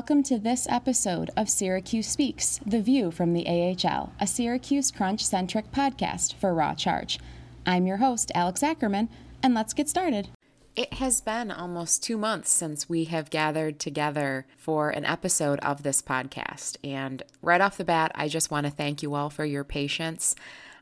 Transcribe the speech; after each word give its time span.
Welcome 0.00 0.22
to 0.24 0.38
this 0.38 0.66
episode 0.70 1.30
of 1.36 1.50
Syracuse 1.50 2.06
Speaks, 2.06 2.58
The 2.64 2.80
View 2.80 3.10
from 3.10 3.34
the 3.34 3.46
AHL, 3.46 4.14
a 4.18 4.26
Syracuse 4.26 4.90
Crunch 4.90 5.22
centric 5.22 5.72
podcast 5.72 6.32
for 6.32 6.54
Raw 6.54 6.72
Charge. 6.72 7.20
I'm 7.66 7.86
your 7.86 7.98
host, 7.98 8.32
Alex 8.34 8.62
Ackerman, 8.62 9.10
and 9.42 9.52
let's 9.52 9.74
get 9.74 9.90
started. 9.90 10.30
It 10.74 10.94
has 10.94 11.20
been 11.20 11.50
almost 11.50 12.02
two 12.02 12.16
months 12.16 12.50
since 12.50 12.88
we 12.88 13.04
have 13.04 13.28
gathered 13.28 13.78
together 13.78 14.46
for 14.56 14.88
an 14.88 15.04
episode 15.04 15.58
of 15.60 15.82
this 15.82 16.00
podcast. 16.00 16.78
And 16.82 17.22
right 17.42 17.60
off 17.60 17.76
the 17.76 17.84
bat, 17.84 18.10
I 18.14 18.26
just 18.28 18.50
want 18.50 18.64
to 18.64 18.72
thank 18.72 19.02
you 19.02 19.14
all 19.14 19.28
for 19.28 19.44
your 19.44 19.64
patience. 19.64 20.34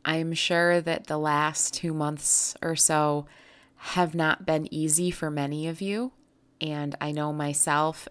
I'm 0.04 0.32
sure 0.32 0.80
that 0.80 1.08
the 1.08 1.18
last 1.18 1.74
two 1.74 1.92
months 1.92 2.54
or 2.62 2.76
so 2.76 3.26
have 3.78 4.14
not 4.14 4.46
been 4.46 4.72
easy 4.72 5.10
for 5.10 5.28
many 5.28 5.66
of 5.66 5.80
you. 5.80 6.12
And 6.60 6.94
I 7.00 7.10
know 7.10 7.32
myself 7.32 8.08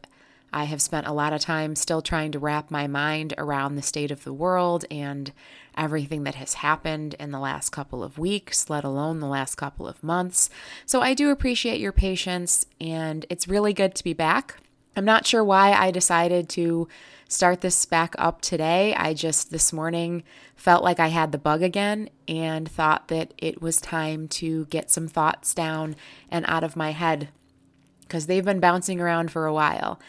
I 0.53 0.63
have 0.65 0.81
spent 0.81 1.07
a 1.07 1.13
lot 1.13 1.33
of 1.33 1.41
time 1.41 1.75
still 1.75 2.01
trying 2.01 2.31
to 2.31 2.39
wrap 2.39 2.71
my 2.71 2.87
mind 2.87 3.33
around 3.37 3.75
the 3.75 3.81
state 3.81 4.11
of 4.11 4.23
the 4.23 4.33
world 4.33 4.85
and 4.89 5.31
everything 5.77 6.23
that 6.23 6.35
has 6.35 6.55
happened 6.55 7.15
in 7.19 7.31
the 7.31 7.39
last 7.39 7.69
couple 7.69 8.03
of 8.03 8.17
weeks, 8.17 8.69
let 8.69 8.83
alone 8.83 9.19
the 9.19 9.27
last 9.27 9.55
couple 9.55 9.87
of 9.87 10.03
months. 10.03 10.49
So 10.85 11.01
I 11.01 11.13
do 11.13 11.29
appreciate 11.29 11.79
your 11.79 11.91
patience, 11.91 12.65
and 12.79 13.25
it's 13.29 13.47
really 13.47 13.73
good 13.73 13.93
to 13.95 14.03
be 14.03 14.13
back. 14.13 14.57
I'm 14.95 15.05
not 15.05 15.27
sure 15.27 15.43
why 15.43 15.73
I 15.73 15.91
decided 15.91 16.49
to 16.49 16.87
start 17.27 17.61
this 17.61 17.85
back 17.85 18.15
up 18.17 18.41
today. 18.41 18.95
I 18.95 19.13
just 19.13 19.51
this 19.51 19.71
morning 19.71 20.23
felt 20.55 20.83
like 20.83 20.99
I 20.99 21.09
had 21.09 21.31
the 21.31 21.37
bug 21.37 21.61
again 21.61 22.09
and 22.27 22.69
thought 22.69 23.09
that 23.09 23.33
it 23.37 23.61
was 23.61 23.79
time 23.79 24.27
to 24.29 24.65
get 24.67 24.89
some 24.89 25.07
thoughts 25.07 25.53
down 25.53 25.95
and 26.31 26.45
out 26.47 26.63
of 26.63 26.75
my 26.75 26.93
head 26.93 27.29
because 28.01 28.25
they've 28.25 28.45
been 28.45 28.59
bouncing 28.59 28.99
around 28.99 29.29
for 29.29 29.45
a 29.45 29.53
while. 29.53 29.99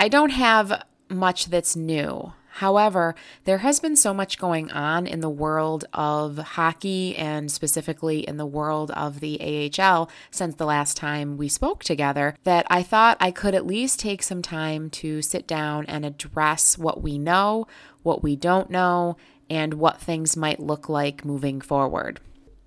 I 0.00 0.08
don't 0.08 0.30
have 0.30 0.82
much 1.10 1.50
that's 1.50 1.76
new. 1.76 2.32
However, 2.52 3.14
there 3.44 3.58
has 3.58 3.80
been 3.80 3.96
so 3.96 4.14
much 4.14 4.38
going 4.38 4.70
on 4.70 5.06
in 5.06 5.20
the 5.20 5.28
world 5.28 5.84
of 5.92 6.38
hockey 6.38 7.14
and 7.16 7.52
specifically 7.52 8.20
in 8.20 8.38
the 8.38 8.46
world 8.46 8.90
of 8.92 9.20
the 9.20 9.70
AHL 9.78 10.10
since 10.30 10.54
the 10.54 10.64
last 10.64 10.96
time 10.96 11.36
we 11.36 11.50
spoke 11.50 11.84
together 11.84 12.34
that 12.44 12.66
I 12.70 12.82
thought 12.82 13.18
I 13.20 13.30
could 13.30 13.54
at 13.54 13.66
least 13.66 14.00
take 14.00 14.22
some 14.22 14.40
time 14.40 14.88
to 14.90 15.20
sit 15.20 15.46
down 15.46 15.84
and 15.84 16.06
address 16.06 16.78
what 16.78 17.02
we 17.02 17.18
know, 17.18 17.66
what 18.02 18.22
we 18.22 18.36
don't 18.36 18.70
know, 18.70 19.18
and 19.50 19.74
what 19.74 20.00
things 20.00 20.34
might 20.34 20.60
look 20.60 20.88
like 20.88 21.26
moving 21.26 21.60
forward. 21.60 22.20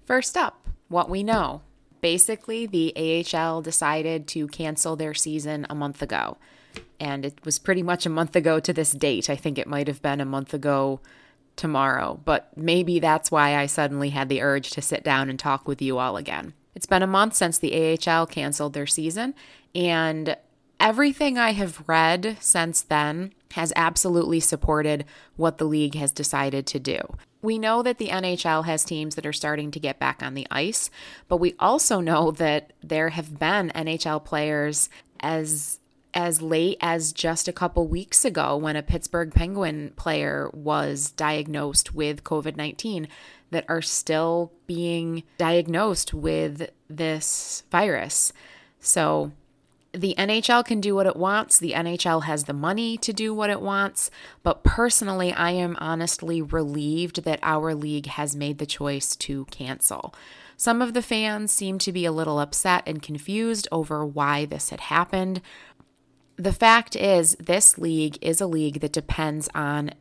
First 0.05 0.37
up, 0.37 0.67
what 0.87 1.09
we 1.09 1.23
know. 1.23 1.63
Basically, 1.99 2.67
the 2.67 2.93
AHL 3.33 3.63
decided 3.63 4.27
to 4.27 4.47
cancel 4.49 4.95
their 4.95 5.15
season 5.15 5.65
a 5.67 5.73
month 5.73 6.03
ago 6.03 6.37
and 6.99 7.25
it 7.25 7.43
was 7.45 7.59
pretty 7.59 7.83
much 7.83 8.05
a 8.05 8.09
month 8.09 8.35
ago 8.35 8.59
to 8.59 8.73
this 8.73 8.91
date. 8.91 9.29
I 9.29 9.35
think 9.35 9.57
it 9.57 9.67
might 9.67 9.87
have 9.87 10.01
been 10.01 10.21
a 10.21 10.25
month 10.25 10.53
ago 10.53 10.99
tomorrow, 11.55 12.19
but 12.25 12.55
maybe 12.57 12.99
that's 12.99 13.31
why 13.31 13.55
I 13.57 13.65
suddenly 13.65 14.09
had 14.09 14.29
the 14.29 14.41
urge 14.41 14.71
to 14.71 14.81
sit 14.81 15.03
down 15.03 15.29
and 15.29 15.37
talk 15.37 15.67
with 15.67 15.81
you 15.81 15.97
all 15.97 16.17
again. 16.17 16.53
It's 16.75 16.85
been 16.85 17.03
a 17.03 17.07
month 17.07 17.35
since 17.35 17.57
the 17.57 17.97
AHL 18.07 18.25
canceled 18.25 18.73
their 18.73 18.87
season, 18.87 19.35
and 19.75 20.35
everything 20.79 21.37
I 21.37 21.51
have 21.51 21.83
read 21.87 22.37
since 22.39 22.81
then 22.81 23.33
has 23.53 23.71
absolutely 23.75 24.39
supported 24.39 25.05
what 25.35 25.59
the 25.59 25.65
league 25.65 25.95
has 25.95 26.11
decided 26.11 26.65
to 26.67 26.79
do. 26.79 26.99
We 27.41 27.59
know 27.59 27.83
that 27.83 27.99
the 27.99 28.07
NHL 28.07 28.65
has 28.65 28.83
teams 28.83 29.15
that 29.15 29.25
are 29.25 29.33
starting 29.33 29.69
to 29.71 29.79
get 29.79 29.99
back 29.99 30.23
on 30.23 30.33
the 30.33 30.47
ice, 30.49 30.89
but 31.27 31.37
we 31.37 31.55
also 31.59 31.99
know 31.99 32.31
that 32.31 32.73
there 32.81 33.09
have 33.09 33.37
been 33.37 33.71
NHL 33.75 34.23
players 34.23 34.89
as 35.19 35.79
as 36.13 36.41
late 36.41 36.77
as 36.81 37.13
just 37.13 37.47
a 37.47 37.53
couple 37.53 37.87
weeks 37.87 38.23
ago 38.25 38.55
when 38.55 38.75
a 38.75 38.83
Pittsburgh 38.83 39.33
Penguin 39.33 39.93
player 39.95 40.49
was 40.53 41.11
diagnosed 41.11 41.93
with 41.93 42.23
COVID 42.23 42.55
19 42.55 43.07
that 43.51 43.65
are 43.69 43.81
still 43.81 44.51
being 44.67 45.23
diagnosed 45.37 46.13
with 46.13 46.69
this 46.89 47.63
virus. 47.71 48.33
So 48.79 49.31
the 49.93 50.15
NHL 50.17 50.65
can 50.65 50.81
do 50.81 50.95
what 50.95 51.05
it 51.05 51.15
wants. 51.15 51.59
The 51.59 51.73
NHL 51.73 52.23
has 52.23 52.45
the 52.45 52.53
money 52.53 52.97
to 52.97 53.13
do 53.13 53.33
what 53.33 53.51
it 53.51 53.61
wants. 53.61 54.09
But 54.41 54.63
personally, 54.63 55.31
I 55.31 55.51
am 55.51 55.77
honestly 55.79 56.41
relieved 56.41 57.23
that 57.23 57.39
our 57.43 57.75
league 57.75 58.07
has 58.07 58.35
made 58.35 58.57
the 58.57 58.65
choice 58.65 59.15
to 59.17 59.45
cancel. 59.45 60.13
Some 60.57 60.81
of 60.81 60.93
the 60.93 61.01
fans 61.01 61.51
seem 61.51 61.77
to 61.79 61.91
be 61.91 62.05
a 62.05 62.11
little 62.11 62.39
upset 62.39 62.83
and 62.85 63.01
confused 63.01 63.67
over 63.71 64.05
why 64.05 64.45
this 64.45 64.69
had 64.69 64.81
happened 64.81 65.41
the 66.37 66.53
fact 66.53 66.95
is, 66.95 67.35
this 67.39 67.77
league 67.77 68.17
is 68.21 68.41
a 68.41 68.47
league 68.47 68.79
that 68.81 68.93
depends 68.93 69.49
on 69.53 69.91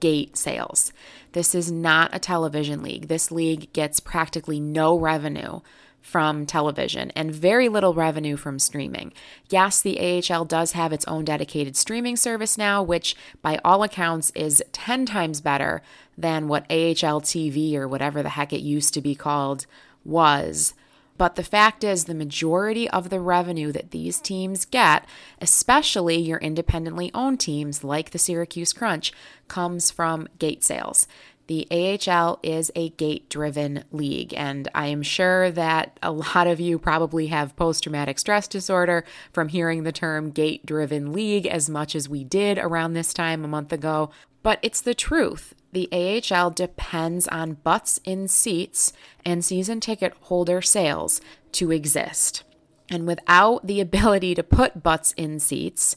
gate 0.00 0.36
sales. 0.36 0.92
This 1.32 1.54
is 1.54 1.70
not 1.70 2.14
a 2.14 2.18
television 2.18 2.82
league. 2.82 3.08
This 3.08 3.30
league 3.30 3.72
gets 3.72 4.00
practically 4.00 4.60
no 4.60 4.98
revenue 4.98 5.60
from 6.00 6.46
television 6.46 7.10
and 7.14 7.34
very 7.34 7.68
little 7.68 7.92
revenue 7.92 8.36
from 8.36 8.58
streaming. 8.58 9.12
Yes, 9.50 9.82
the 9.82 9.98
AHL 10.00 10.46
does 10.46 10.72
have 10.72 10.92
its 10.92 11.06
own 11.06 11.24
dedicated 11.24 11.76
streaming 11.76 12.16
service 12.16 12.56
now, 12.56 12.82
which 12.82 13.14
by 13.42 13.60
all 13.64 13.82
accounts 13.82 14.30
is 14.34 14.62
10 14.72 15.04
times 15.04 15.40
better 15.40 15.82
than 16.16 16.48
what 16.48 16.64
AHL 16.70 17.20
TV 17.20 17.74
or 17.74 17.86
whatever 17.86 18.22
the 18.22 18.30
heck 18.30 18.52
it 18.52 18.60
used 18.60 18.94
to 18.94 19.02
be 19.02 19.14
called 19.14 19.66
was. 20.04 20.72
But 21.18 21.34
the 21.34 21.42
fact 21.42 21.82
is, 21.82 22.04
the 22.04 22.14
majority 22.14 22.88
of 22.88 23.10
the 23.10 23.20
revenue 23.20 23.72
that 23.72 23.90
these 23.90 24.20
teams 24.20 24.64
get, 24.64 25.04
especially 25.40 26.16
your 26.16 26.38
independently 26.38 27.10
owned 27.12 27.40
teams 27.40 27.82
like 27.82 28.10
the 28.10 28.18
Syracuse 28.18 28.72
Crunch, 28.72 29.12
comes 29.48 29.90
from 29.90 30.28
gate 30.38 30.62
sales. 30.62 31.08
The 31.48 31.66
AHL 31.70 32.38
is 32.42 32.70
a 32.76 32.90
gate 32.90 33.28
driven 33.30 33.84
league, 33.90 34.34
and 34.34 34.68
I 34.74 34.88
am 34.88 35.02
sure 35.02 35.50
that 35.50 35.98
a 36.02 36.12
lot 36.12 36.46
of 36.46 36.60
you 36.60 36.78
probably 36.78 37.28
have 37.28 37.56
post 37.56 37.82
traumatic 37.82 38.18
stress 38.18 38.46
disorder 38.46 39.02
from 39.32 39.48
hearing 39.48 39.82
the 39.82 39.92
term 39.92 40.30
gate 40.30 40.66
driven 40.66 41.12
league 41.12 41.46
as 41.46 41.68
much 41.68 41.96
as 41.96 42.08
we 42.08 42.22
did 42.22 42.58
around 42.58 42.92
this 42.92 43.14
time 43.14 43.44
a 43.44 43.48
month 43.48 43.72
ago. 43.72 44.10
But 44.42 44.58
it's 44.62 44.82
the 44.82 44.94
truth 44.94 45.54
the 45.72 45.88
AHL 45.92 46.50
depends 46.50 47.28
on 47.28 47.54
butts 47.54 48.00
in 48.04 48.28
seats 48.28 48.92
and 49.24 49.44
season 49.44 49.80
ticket 49.80 50.14
holder 50.22 50.62
sales 50.62 51.20
to 51.52 51.70
exist. 51.70 52.42
And 52.90 53.06
without 53.06 53.66
the 53.66 53.80
ability 53.82 54.34
to 54.34 54.42
put 54.42 54.82
butts 54.82 55.12
in 55.16 55.38
seats, 55.40 55.96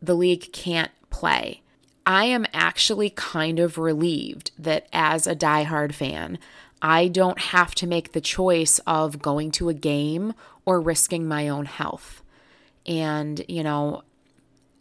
the 0.00 0.14
league 0.14 0.52
can't 0.52 0.92
play. 1.10 1.62
I 2.06 2.24
am 2.26 2.46
actually 2.52 3.10
kind 3.10 3.58
of 3.58 3.78
relieved 3.78 4.50
that 4.58 4.86
as 4.92 5.26
a 5.26 5.34
diehard 5.34 5.94
fan, 5.94 6.38
I 6.82 7.08
don't 7.08 7.38
have 7.38 7.74
to 7.76 7.86
make 7.86 8.12
the 8.12 8.20
choice 8.20 8.78
of 8.86 9.22
going 9.22 9.50
to 9.52 9.70
a 9.70 9.74
game 9.74 10.34
or 10.66 10.80
risking 10.80 11.26
my 11.26 11.48
own 11.48 11.64
health. 11.64 12.22
And, 12.86 13.42
you 13.48 13.62
know, 13.62 14.02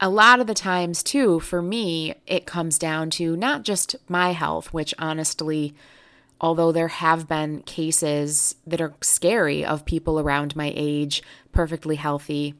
a 0.04 0.10
lot 0.10 0.42
of 0.42 0.48
the 0.48 0.54
times, 0.54 1.02
too, 1.02 1.40
for 1.40 1.62
me, 1.62 2.14
it 2.28 2.46
comes 2.46 2.78
down 2.78 3.10
to 3.12 3.38
not 3.38 3.64
just 3.64 3.96
my 4.10 4.34
health, 4.34 4.74
which 4.74 4.94
honestly, 5.00 5.74
although 6.42 6.74
there 6.74 6.90
have 6.90 7.26
been 7.26 7.62
cases 7.62 8.56
that 8.68 8.82
are 8.82 8.96
scary 9.00 9.64
of 9.64 9.86
people 9.86 10.20
around 10.20 10.58
my 10.58 10.74
age 10.76 11.24
perfectly 11.54 11.96
healthy, 11.96 12.54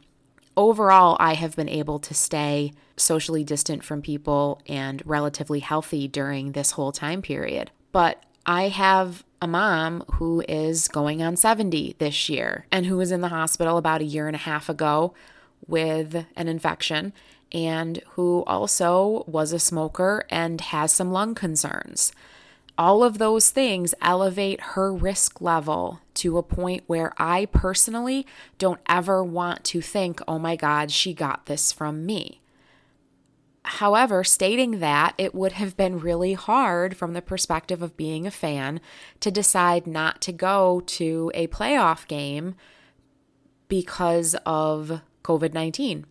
overall, 0.56 1.18
I 1.20 1.34
have 1.34 1.58
been 1.58 1.68
able 1.68 2.00
to 2.00 2.14
stay 2.14 2.72
socially 2.96 3.44
distant 3.44 3.84
from 3.84 4.02
people 4.02 4.62
and 4.66 5.04
relatively 5.06 5.60
healthy 5.60 6.08
during 6.08 6.54
this 6.54 6.72
whole 6.72 6.94
time 6.94 7.22
period. 7.22 7.72
But 7.92 8.24
I 8.46 8.70
have 8.70 9.26
a 9.42 9.48
mom 9.48 10.06
who 10.14 10.46
is 10.48 10.88
going 10.88 11.22
on 11.22 11.36
70 11.36 11.98
this 12.00 12.30
year 12.30 12.68
and 12.72 12.86
who 12.86 12.96
was 12.96 13.12
in 13.12 13.20
the 13.20 13.28
hospital 13.28 13.78
about 13.78 14.00
a 14.00 14.06
year 14.06 14.28
and 14.28 14.36
a 14.36 14.40
half 14.40 14.70
ago 14.70 15.14
with 15.68 16.26
an 16.36 16.48
infection 16.48 17.14
and 17.54 18.02
who 18.12 18.44
also 18.48 19.24
was 19.28 19.54
a 19.54 19.60
smoker 19.60 20.26
and 20.30 20.60
has 20.60 20.92
some 20.92 21.12
lung 21.12 21.36
concerns. 21.36 22.12
All 22.78 23.04
of 23.04 23.20
those 23.20 23.52
things 23.52 23.94
elevate 24.02 24.60
her 24.62 24.92
risk 24.92 25.40
level 25.40 26.02
to 26.16 26.38
a 26.38 26.44
point 26.44 26.84
where 26.88 27.14
I 27.18 27.46
personally 27.46 28.26
don't 28.58 28.82
ever 28.90 29.24
want 29.24 29.64
to 29.66 29.82
think, 29.82 30.22
oh 30.28 30.40
my 30.40 30.56
God, 30.56 30.90
she 30.90 31.14
got 31.14 31.46
this 31.46 31.72
from 31.72 32.06
me. 32.06 32.42
However, 33.66 34.24
stating 34.24 34.80
that, 34.80 35.14
it 35.18 35.34
would 35.36 35.54
have 35.54 35.78
been 35.78 36.00
really 36.00 36.34
hard 36.34 36.98
from 36.98 37.14
the 37.14 37.22
perspective 37.22 37.82
of 37.82 37.96
being 37.96 38.28
a 38.28 38.32
fan 38.32 38.82
to 39.20 39.32
decide 39.32 39.88
not 39.88 40.20
to 40.22 40.32
go 40.34 40.82
to 40.82 41.32
a 41.34 41.48
playoff 41.48 42.08
game 42.08 42.56
because 43.70 44.36
of 44.46 45.02
COVID 45.24 45.54
19 45.54 46.06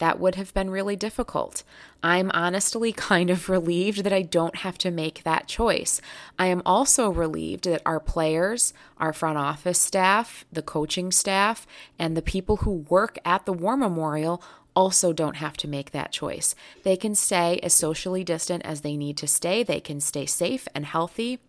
that 0.00 0.18
would 0.18 0.34
have 0.34 0.52
been 0.52 0.70
really 0.70 0.96
difficult. 0.96 1.62
I'm 2.02 2.30
honestly 2.32 2.90
kind 3.10 3.30
of 3.30 3.48
relieved 3.48 4.02
that 4.02 4.12
I 4.12 4.22
don't 4.22 4.56
have 4.56 4.76
to 4.78 4.90
make 4.90 5.22
that 5.22 5.46
choice. 5.46 6.00
I 6.38 6.46
am 6.46 6.62
also 6.66 7.10
relieved 7.10 7.64
that 7.64 7.82
our 7.86 8.00
players, 8.00 8.72
our 8.98 9.12
front 9.12 9.38
office 9.38 9.78
staff, 9.78 10.44
the 10.50 10.62
coaching 10.62 11.12
staff, 11.12 11.66
and 11.98 12.16
the 12.16 12.22
people 12.22 12.58
who 12.58 12.86
work 12.88 13.18
at 13.24 13.46
the 13.46 13.52
War 13.52 13.76
Memorial 13.76 14.42
also 14.74 15.12
don't 15.12 15.36
have 15.36 15.56
to 15.58 15.68
make 15.68 15.90
that 15.90 16.12
choice. 16.12 16.54
They 16.82 16.96
can 16.96 17.14
stay 17.14 17.60
as 17.62 17.74
socially 17.74 18.24
distant 18.24 18.64
as 18.64 18.80
they 18.80 18.96
need 18.96 19.16
to 19.18 19.26
stay, 19.26 19.62
they 19.62 19.80
can 19.80 20.00
stay 20.00 20.26
safe 20.26 20.66
and 20.74 20.86
healthy, 20.86 21.40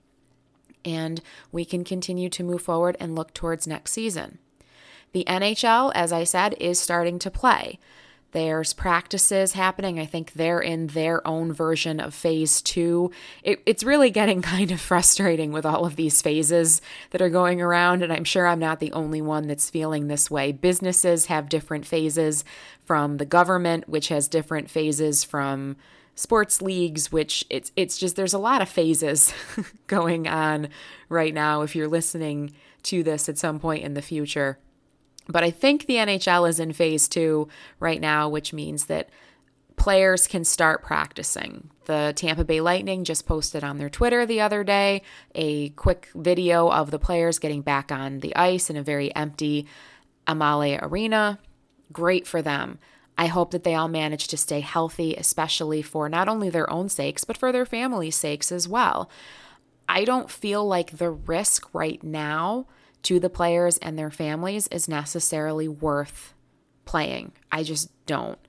and 0.83 1.21
we 1.51 1.63
can 1.63 1.83
continue 1.83 2.29
to 2.29 2.43
move 2.43 2.63
forward 2.63 2.97
and 2.99 3.15
look 3.15 3.33
towards 3.33 3.67
next 3.67 3.91
season. 3.91 4.39
The 5.13 5.25
NHL, 5.25 5.91
as 5.93 6.11
I 6.11 6.23
said, 6.23 6.55
is 6.59 6.79
starting 6.79 7.19
to 7.19 7.31
play. 7.31 7.79
There's 8.31 8.73
practices 8.73 9.53
happening. 9.53 9.99
I 9.99 10.05
think 10.05 10.33
they're 10.33 10.61
in 10.61 10.87
their 10.87 11.25
own 11.27 11.51
version 11.51 11.99
of 11.99 12.13
phase 12.13 12.61
two. 12.61 13.11
It, 13.43 13.61
it's 13.65 13.83
really 13.83 14.09
getting 14.09 14.41
kind 14.53 14.71
of 14.71 14.79
frustrating 14.79 15.51
with 15.51 15.65
all 15.65 15.85
of 15.85 15.97
these 15.97 16.21
phases 16.21 16.81
that 17.09 17.21
are 17.21 17.29
going 17.29 17.61
around, 17.61 18.03
and 18.03 18.11
I'm 18.11 18.23
sure 18.23 18.47
I'm 18.47 18.59
not 18.59 18.79
the 18.79 18.93
only 18.93 19.21
one 19.21 19.47
that's 19.47 19.69
feeling 19.69 20.07
this 20.07 20.31
way. 20.31 20.51
Businesses 20.51 21.25
have 21.25 21.49
different 21.49 21.85
phases 21.85 22.45
from 22.85 23.17
the 23.17 23.25
government, 23.25 23.89
which 23.89 24.07
has 24.07 24.27
different 24.27 24.69
phases 24.69 25.23
from 25.23 25.75
sports 26.15 26.61
leagues, 26.61 27.11
which 27.11 27.45
it's 27.49 27.71
it's 27.75 27.97
just 27.97 28.15
there's 28.15 28.33
a 28.33 28.39
lot 28.39 28.61
of 28.61 28.69
phases 28.69 29.33
going 29.87 30.27
on 30.27 30.69
right 31.09 31.33
now 31.33 31.61
if 31.61 31.75
you're 31.75 31.87
listening 31.87 32.53
to 32.83 33.03
this 33.03 33.27
at 33.27 33.37
some 33.37 33.59
point 33.59 33.83
in 33.83 33.93
the 33.93 34.01
future. 34.01 34.57
But 35.27 35.43
I 35.43 35.51
think 35.51 35.85
the 35.85 35.95
NHL 35.95 36.49
is 36.49 36.59
in 36.59 36.73
phase 36.73 37.07
two 37.07 37.47
right 37.79 38.01
now, 38.01 38.27
which 38.27 38.53
means 38.53 38.85
that 38.85 39.09
players 39.75 40.27
can 40.27 40.43
start 40.43 40.83
practicing. 40.83 41.69
The 41.85 42.13
Tampa 42.15 42.45
Bay 42.45 42.61
Lightning 42.61 43.03
just 43.03 43.25
posted 43.25 43.63
on 43.63 43.77
their 43.77 43.89
Twitter 43.89 44.25
the 44.25 44.41
other 44.41 44.63
day 44.63 45.01
a 45.33 45.69
quick 45.69 46.09
video 46.13 46.69
of 46.69 46.91
the 46.91 46.99
players 46.99 47.39
getting 47.39 47.61
back 47.61 47.91
on 47.91 48.19
the 48.19 48.35
ice 48.35 48.69
in 48.69 48.75
a 48.75 48.83
very 48.83 49.13
empty 49.15 49.67
Amalie 50.27 50.77
Arena. 50.79 51.39
Great 51.91 52.27
for 52.27 52.41
them. 52.41 52.77
I 53.17 53.27
hope 53.27 53.51
that 53.51 53.63
they 53.63 53.75
all 53.75 53.87
manage 53.87 54.27
to 54.29 54.37
stay 54.37 54.61
healthy, 54.61 55.15
especially 55.15 55.81
for 55.81 56.09
not 56.09 56.27
only 56.29 56.49
their 56.49 56.69
own 56.69 56.87
sakes, 56.89 57.23
but 57.23 57.37
for 57.37 57.51
their 57.51 57.65
family's 57.65 58.15
sakes 58.15 58.51
as 58.51 58.67
well. 58.67 59.09
I 59.89 60.05
don't 60.05 60.29
feel 60.29 60.65
like 60.65 60.97
the 60.97 61.09
risk 61.09 61.73
right 61.73 62.01
now 62.03 62.67
to 63.03 63.19
the 63.19 63.29
players 63.29 63.77
and 63.79 63.97
their 63.97 64.11
families 64.11 64.67
is 64.67 64.87
necessarily 64.87 65.67
worth 65.67 66.33
playing. 66.85 67.31
I 67.51 67.63
just 67.63 67.89
don't. 68.05 68.39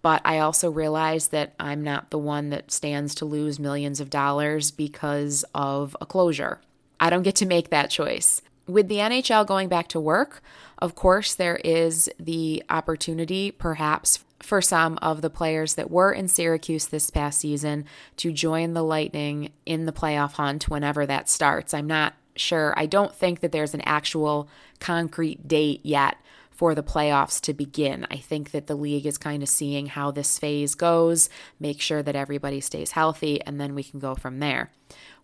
But 0.00 0.22
I 0.24 0.38
also 0.38 0.70
realize 0.70 1.28
that 1.28 1.54
I'm 1.58 1.82
not 1.82 2.10
the 2.10 2.18
one 2.18 2.50
that 2.50 2.70
stands 2.70 3.14
to 3.16 3.24
lose 3.24 3.58
millions 3.58 4.00
of 4.00 4.10
dollars 4.10 4.70
because 4.70 5.44
of 5.54 5.96
a 6.00 6.06
closure. 6.06 6.60
I 7.00 7.10
don't 7.10 7.22
get 7.22 7.34
to 7.36 7.46
make 7.46 7.70
that 7.70 7.90
choice. 7.90 8.42
With 8.66 8.88
the 8.88 8.98
NHL 8.98 9.46
going 9.46 9.68
back 9.68 9.88
to 9.88 10.00
work, 10.00 10.42
of 10.78 10.94
course, 10.94 11.34
there 11.34 11.56
is 11.56 12.08
the 12.20 12.62
opportunity, 12.70 13.50
perhaps, 13.50 14.24
for 14.40 14.62
some 14.62 14.98
of 15.02 15.20
the 15.20 15.30
players 15.30 15.74
that 15.74 15.90
were 15.90 16.12
in 16.12 16.28
Syracuse 16.28 16.86
this 16.86 17.10
past 17.10 17.40
season 17.40 17.84
to 18.18 18.30
join 18.30 18.74
the 18.74 18.84
Lightning 18.84 19.50
in 19.66 19.86
the 19.86 19.92
playoff 19.92 20.32
hunt 20.32 20.68
whenever 20.68 21.06
that 21.06 21.28
starts. 21.28 21.74
I'm 21.74 21.86
not 21.86 22.14
sure. 22.40 22.74
I 22.76 22.86
don't 22.86 23.14
think 23.14 23.40
that 23.40 23.52
there's 23.52 23.74
an 23.74 23.82
actual 23.82 24.48
concrete 24.80 25.48
date 25.48 25.80
yet 25.84 26.16
for 26.50 26.74
the 26.74 26.82
playoffs 26.82 27.40
to 27.42 27.54
begin. 27.54 28.04
I 28.10 28.16
think 28.16 28.50
that 28.50 28.66
the 28.66 28.74
league 28.74 29.06
is 29.06 29.16
kind 29.16 29.44
of 29.44 29.48
seeing 29.48 29.86
how 29.86 30.10
this 30.10 30.40
phase 30.40 30.74
goes, 30.74 31.30
make 31.60 31.80
sure 31.80 32.02
that 32.02 32.16
everybody 32.16 32.60
stays 32.60 32.90
healthy, 32.90 33.40
and 33.42 33.60
then 33.60 33.76
we 33.76 33.84
can 33.84 34.00
go 34.00 34.16
from 34.16 34.40
there. 34.40 34.72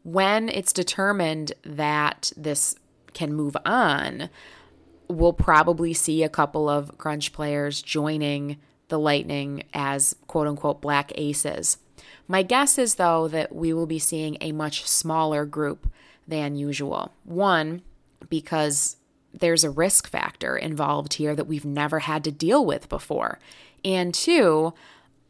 When 0.04 0.48
it's 0.48 0.72
determined 0.72 1.52
that 1.64 2.30
this 2.36 2.76
can 3.14 3.32
move 3.32 3.56
on, 3.64 4.28
we'll 5.08 5.32
probably 5.32 5.92
see 5.92 6.22
a 6.22 6.28
couple 6.28 6.68
of 6.68 6.96
Crunch 6.98 7.32
players 7.32 7.82
joining 7.82 8.58
the 8.88 8.98
Lightning 8.98 9.64
as 9.72 10.14
quote 10.26 10.46
unquote 10.46 10.80
black 10.80 11.10
aces. 11.16 11.78
My 12.28 12.42
guess 12.42 12.78
is, 12.78 12.94
though, 12.94 13.28
that 13.28 13.54
we 13.54 13.72
will 13.72 13.86
be 13.86 13.98
seeing 13.98 14.36
a 14.40 14.52
much 14.52 14.88
smaller 14.88 15.44
group 15.44 15.90
than 16.26 16.56
usual. 16.56 17.12
One, 17.24 17.82
because 18.28 18.96
there's 19.32 19.64
a 19.64 19.70
risk 19.70 20.08
factor 20.08 20.56
involved 20.56 21.14
here 21.14 21.34
that 21.34 21.46
we've 21.46 21.64
never 21.64 22.00
had 22.00 22.24
to 22.24 22.32
deal 22.32 22.64
with 22.64 22.88
before. 22.88 23.38
And 23.84 24.14
two, 24.14 24.72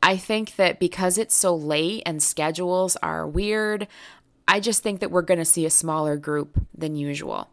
I 0.02 0.16
think 0.16 0.56
that 0.56 0.78
because 0.78 1.16
it's 1.16 1.34
so 1.34 1.56
late 1.56 2.02
and 2.04 2.22
schedules 2.22 2.96
are 2.96 3.26
weird, 3.26 3.88
I 4.46 4.60
just 4.60 4.82
think 4.82 5.00
that 5.00 5.10
we're 5.10 5.22
going 5.22 5.38
to 5.38 5.44
see 5.44 5.64
a 5.64 5.70
smaller 5.70 6.16
group 6.16 6.60
than 6.76 6.94
usual. 6.96 7.48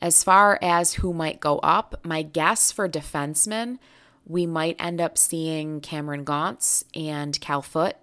As 0.00 0.24
far 0.24 0.58
as 0.60 0.94
who 0.94 1.12
might 1.12 1.38
go 1.38 1.58
up, 1.60 2.04
my 2.04 2.22
guess 2.22 2.72
for 2.72 2.88
defensemen, 2.88 3.78
we 4.26 4.46
might 4.46 4.76
end 4.80 5.00
up 5.00 5.16
seeing 5.16 5.80
Cameron 5.80 6.24
Gaunce 6.24 6.84
and 6.94 7.40
Cal 7.40 7.62
Foote 7.62 7.94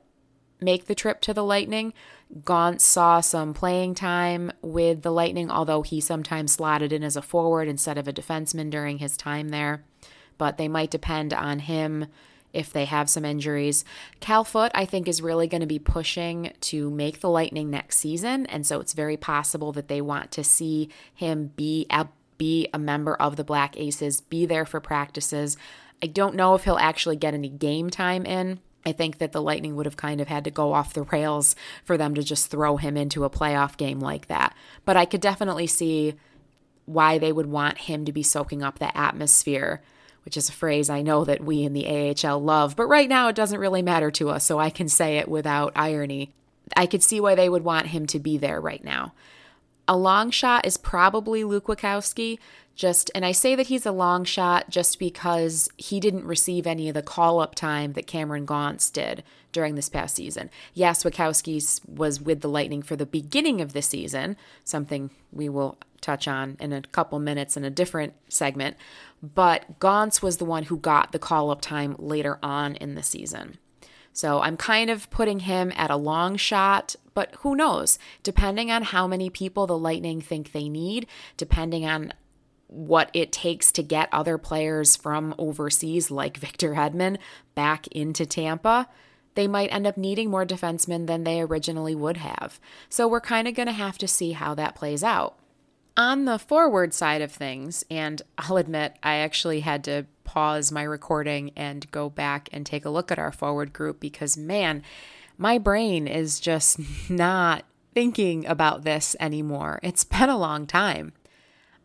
make 0.61 0.85
the 0.85 0.95
trip 0.95 1.21
to 1.21 1.33
the 1.33 1.43
Lightning. 1.43 1.93
Gaunce 2.45 2.83
saw 2.83 3.21
some 3.21 3.53
playing 3.53 3.95
time 3.95 4.51
with 4.61 5.01
the 5.01 5.11
Lightning, 5.11 5.49
although 5.49 5.81
he 5.81 5.99
sometimes 5.99 6.51
slotted 6.51 6.93
in 6.93 7.03
as 7.03 7.15
a 7.15 7.21
forward 7.21 7.67
instead 7.67 7.97
of 7.97 8.07
a 8.07 8.13
defenseman 8.13 8.69
during 8.69 8.99
his 8.99 9.17
time 9.17 9.49
there. 9.49 9.83
But 10.37 10.57
they 10.57 10.67
might 10.67 10.91
depend 10.91 11.33
on 11.33 11.59
him 11.59 12.05
if 12.53 12.71
they 12.71 12.85
have 12.85 13.09
some 13.09 13.25
injuries. 13.25 13.83
Cal 14.19 14.43
Foote, 14.43 14.71
I 14.73 14.85
think, 14.85 15.07
is 15.07 15.21
really 15.21 15.47
going 15.47 15.61
to 15.61 15.67
be 15.67 15.79
pushing 15.79 16.53
to 16.61 16.89
make 16.89 17.19
the 17.19 17.29
Lightning 17.29 17.69
next 17.69 17.97
season. 17.97 18.45
And 18.47 18.65
so 18.65 18.79
it's 18.79 18.93
very 18.93 19.17
possible 19.17 19.71
that 19.73 19.87
they 19.87 20.01
want 20.01 20.31
to 20.31 20.43
see 20.43 20.89
him 21.13 21.51
be 21.55 21.87
a, 21.89 22.07
be 22.37 22.67
a 22.73 22.79
member 22.79 23.15
of 23.15 23.35
the 23.35 23.43
Black 23.43 23.77
Aces, 23.77 24.21
be 24.21 24.45
there 24.45 24.65
for 24.65 24.79
practices. 24.79 25.57
I 26.01 26.07
don't 26.07 26.35
know 26.35 26.55
if 26.55 26.63
he'll 26.63 26.77
actually 26.77 27.17
get 27.17 27.33
any 27.33 27.49
game 27.49 27.89
time 27.89 28.25
in. 28.25 28.59
I 28.85 28.91
think 28.91 29.17
that 29.17 29.31
the 29.31 29.41
Lightning 29.41 29.75
would 29.75 29.85
have 29.85 29.97
kind 29.97 30.21
of 30.21 30.27
had 30.27 30.43
to 30.45 30.51
go 30.51 30.73
off 30.73 30.93
the 30.93 31.03
rails 31.03 31.55
for 31.83 31.97
them 31.97 32.15
to 32.15 32.23
just 32.23 32.49
throw 32.49 32.77
him 32.77 32.95
into 32.95 33.23
a 33.25 33.29
playoff 33.29 33.77
game 33.77 33.99
like 33.99 34.27
that. 34.27 34.55
But 34.85 34.97
I 34.97 35.05
could 35.05 35.21
definitely 35.21 35.67
see 35.67 36.15
why 36.85 37.17
they 37.17 37.31
would 37.31 37.45
want 37.45 37.77
him 37.79 38.05
to 38.05 38.11
be 38.11 38.23
soaking 38.23 38.63
up 38.63 38.79
the 38.79 38.95
atmosphere, 38.97 39.81
which 40.25 40.37
is 40.37 40.49
a 40.49 40.53
phrase 40.53 40.89
I 40.89 41.01
know 41.01 41.23
that 41.25 41.43
we 41.43 41.63
in 41.63 41.73
the 41.73 41.87
AHL 41.87 42.41
love, 42.41 42.75
but 42.75 42.87
right 42.87 43.07
now 43.07 43.27
it 43.27 43.35
doesn't 43.35 43.59
really 43.59 43.81
matter 43.81 44.09
to 44.11 44.29
us, 44.29 44.43
so 44.43 44.59
I 44.59 44.69
can 44.69 44.87
say 44.87 45.17
it 45.17 45.27
without 45.27 45.73
irony. 45.75 46.31
I 46.75 46.85
could 46.85 47.03
see 47.03 47.19
why 47.19 47.35
they 47.35 47.49
would 47.49 47.63
want 47.63 47.87
him 47.87 48.07
to 48.07 48.19
be 48.19 48.37
there 48.37 48.59
right 48.59 48.83
now. 48.83 49.13
A 49.89 49.97
long 49.97 50.29
shot 50.29 50.67
is 50.67 50.77
probably 50.77 51.43
Luke 51.43 51.65
Witkowski, 51.65 52.37
just 52.75 53.09
and 53.15 53.25
I 53.25 53.31
say 53.31 53.55
that 53.55 53.67
he's 53.67 53.87
a 53.87 53.91
long 53.91 54.23
shot 54.23 54.69
just 54.69 54.99
because 54.99 55.67
he 55.77 55.99
didn't 55.99 56.25
receive 56.25 56.67
any 56.67 56.89
of 56.89 56.93
the 56.93 57.01
call 57.01 57.39
up 57.39 57.55
time 57.55 57.93
that 57.93 58.05
Cameron 58.05 58.45
Gaunce 58.45 58.91
did 58.91 59.23
during 59.51 59.73
this 59.73 59.89
past 59.89 60.15
season. 60.15 60.51
Yes, 60.75 61.03
Witkowski 61.03 61.81
was 61.89 62.21
with 62.21 62.41
the 62.41 62.47
Lightning 62.47 62.83
for 62.83 62.95
the 62.95 63.07
beginning 63.07 63.61
of 63.61 63.73
the 63.73 63.81
season, 63.81 64.37
something 64.63 65.09
we 65.31 65.49
will 65.49 65.79
touch 66.01 66.27
on 66.27 66.55
in 66.59 66.71
a 66.71 66.83
couple 66.83 67.17
minutes 67.17 67.57
in 67.57 67.63
a 67.65 67.71
different 67.71 68.13
segment, 68.29 68.77
but 69.23 69.79
Gaunce 69.79 70.21
was 70.21 70.37
the 70.37 70.45
one 70.45 70.65
who 70.65 70.77
got 70.77 71.13
the 71.13 71.19
call 71.19 71.49
up 71.49 71.61
time 71.61 71.95
later 71.97 72.37
on 72.43 72.75
in 72.75 72.93
the 72.93 73.03
season. 73.03 73.57
So 74.19 74.41
I'm 74.41 74.57
kind 74.57 74.89
of 74.89 75.09
putting 75.11 75.39
him 75.39 75.71
at 75.77 75.89
a 75.89 75.95
long 75.95 76.35
shot, 76.35 76.97
but 77.13 77.33
who 77.35 77.55
knows? 77.55 77.97
Depending 78.21 78.69
on 78.69 78.83
how 78.83 79.07
many 79.07 79.29
people 79.29 79.65
the 79.65 79.77
Lightning 79.77 80.19
think 80.19 80.51
they 80.51 80.67
need, 80.67 81.07
depending 81.37 81.85
on 81.85 82.11
what 82.67 83.09
it 83.13 83.31
takes 83.31 83.71
to 83.71 83.81
get 83.81 84.09
other 84.11 84.37
players 84.37 84.97
from 84.97 85.33
overseas, 85.37 86.11
like 86.11 86.35
Victor 86.45 86.73
Hedman, 86.73 87.17
back 87.55 87.87
into 87.93 88.25
Tampa, 88.25 88.89
they 89.35 89.47
might 89.47 89.71
end 89.71 89.87
up 89.87 89.95
needing 89.95 90.29
more 90.29 90.45
defensemen 90.45 91.07
than 91.07 91.23
they 91.23 91.39
originally 91.39 91.95
would 91.95 92.17
have. 92.17 92.59
So 92.89 93.07
we're 93.07 93.21
kind 93.21 93.47
of 93.47 93.55
going 93.55 93.67
to 93.67 93.71
have 93.71 93.97
to 93.99 94.07
see 94.07 94.33
how 94.33 94.53
that 94.55 94.75
plays 94.75 95.01
out. 95.01 95.37
On 95.95 96.25
the 96.25 96.39
forward 96.39 96.93
side 96.93 97.21
of 97.21 97.31
things, 97.31 97.85
and 97.89 98.21
I'll 98.37 98.57
admit 98.57 98.97
I 99.01 99.15
actually 99.15 99.61
had 99.61 99.81
to 99.85 100.07
pause 100.29 100.71
my 100.71 100.83
recording 100.83 101.49
and 101.55 101.89
go 101.89 102.07
back 102.07 102.49
and 102.53 102.63
take 102.63 102.85
a 102.85 102.89
look 102.91 103.11
at 103.11 103.17
our 103.17 103.31
forward 103.31 103.73
group 103.73 103.99
because, 103.99 104.37
man, 104.37 104.83
my 105.39 105.57
brain 105.57 106.07
is 106.07 106.39
just 106.39 106.79
not 107.09 107.65
thinking 107.95 108.45
about 108.45 108.83
this 108.83 109.15
anymore. 109.19 109.79
It's 109.81 110.03
been 110.03 110.29
a 110.29 110.37
long 110.37 110.67
time. 110.67 111.13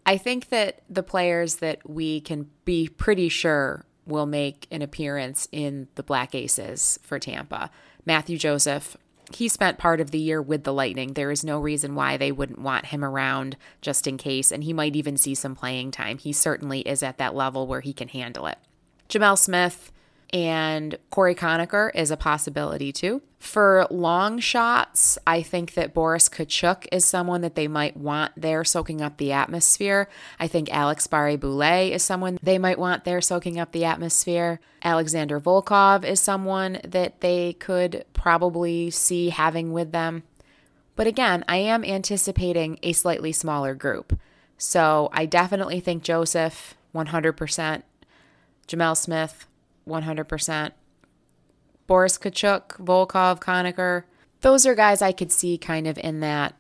I 0.05 0.19
think 0.19 0.51
that 0.51 0.83
the 0.91 1.03
players 1.03 1.57
that 1.57 1.89
we 1.89 2.21
can 2.21 2.51
be 2.67 2.87
pretty 2.87 3.31
sure 3.31 3.87
will 4.05 4.27
make 4.27 4.67
an 4.71 4.83
appearance 4.83 5.49
in 5.51 5.89
the 5.95 6.03
Black 6.03 6.35
Aces 6.35 6.99
for 7.03 7.19
Tampa. 7.19 7.71
Mathieu 8.05 8.37
Joseph, 8.37 8.99
he 9.33 9.49
spent 9.49 9.79
part 9.79 10.01
of 10.01 10.11
the 10.11 10.19
year 10.19 10.43
with 10.43 10.65
the 10.65 10.73
Lightning. 10.73 11.15
There 11.15 11.31
is 11.31 11.45
no 11.45 11.59
reason 11.59 11.95
why 11.95 12.17
they 12.17 12.33
wouldn't 12.33 12.61
want 12.61 12.87
him 12.87 13.05
around 13.05 13.57
just 13.81 14.07
in 14.07 14.17
case, 14.17 14.53
and 14.53 14.65
he 14.65 14.73
might 14.73 14.97
even 14.97 15.17
see 15.17 15.35
some 15.35 15.55
playing 15.55 15.91
time. 15.91 16.19
He 16.19 16.33
certainly 16.33 16.81
is 16.81 17.03
at 17.03 17.19
that 17.19 17.35
level 17.35 17.67
where 17.67 17.81
he 17.81 17.93
can 17.93 18.09
handle 18.09 18.47
it. 18.47 18.59
Gemel 19.09 19.39
Smith, 19.39 19.93
and 20.33 20.99
Cory 21.11 21.35
Conacher 21.35 21.91
is 21.95 22.11
a 22.11 22.17
possibility 22.17 22.93
too. 22.93 23.23
For 23.39 23.87
long 23.91 24.39
shots, 24.39 25.19
I 25.27 25.43
think 25.43 25.75
that 25.75 25.93
Boris 25.93 26.29
Katchouk 26.29 26.87
is 26.91 27.05
someone 27.05 27.43
that 27.43 27.57
they 27.57 27.69
might 27.69 27.97
want 27.97 28.33
there 28.37 28.65
soaking 28.65 29.03
up 29.03 29.19
the 29.19 29.33
atmosphere. 29.33 30.09
I 30.41 30.49
think 30.49 30.73
Alex 30.73 31.07
Barre-Boulet 31.07 31.93
is 31.93 32.03
someone 32.03 32.39
they 32.43 32.59
might 32.59 32.79
want 32.79 33.05
there 33.05 33.21
soaking 33.21 33.61
up 33.61 33.73
the 33.73 33.85
atmosphere. 33.85 34.61
Alexander 34.83 35.39
Volkov 35.41 36.05
is 36.05 36.21
someone 36.21 36.81
that 36.85 37.21
they 37.21 37.53
could 37.55 38.07
probably 38.15 38.91
see 38.91 39.29
having 39.29 39.73
with 39.73 39.93
them. 39.93 40.23
But 40.97 41.07
again, 41.07 41.45
I 41.47 41.57
am 41.57 41.85
anticipating 41.85 42.79
a 42.83 42.93
slightly 42.93 43.33
smaller 43.33 43.75
group. 43.75 44.19
So 44.57 45.11
I 45.13 45.27
definitely 45.27 45.81
think 45.81 46.03
Joseph, 46.03 46.77
100%. 46.95 47.83
Gemel 48.67 48.97
Smith, 48.97 49.47
100%. 49.89 50.73
Boris 51.87 52.19
Katchouk, 52.19 52.79
Volkov, 52.79 53.41
Conacher. 53.41 54.05
Those 54.41 54.67
are 54.67 54.75
guys 54.75 55.03
I 55.03 55.13
could 55.13 55.33
see 55.33 55.59
kind 55.59 55.87
of 55.87 55.99
in 55.99 56.21
that 56.21 56.55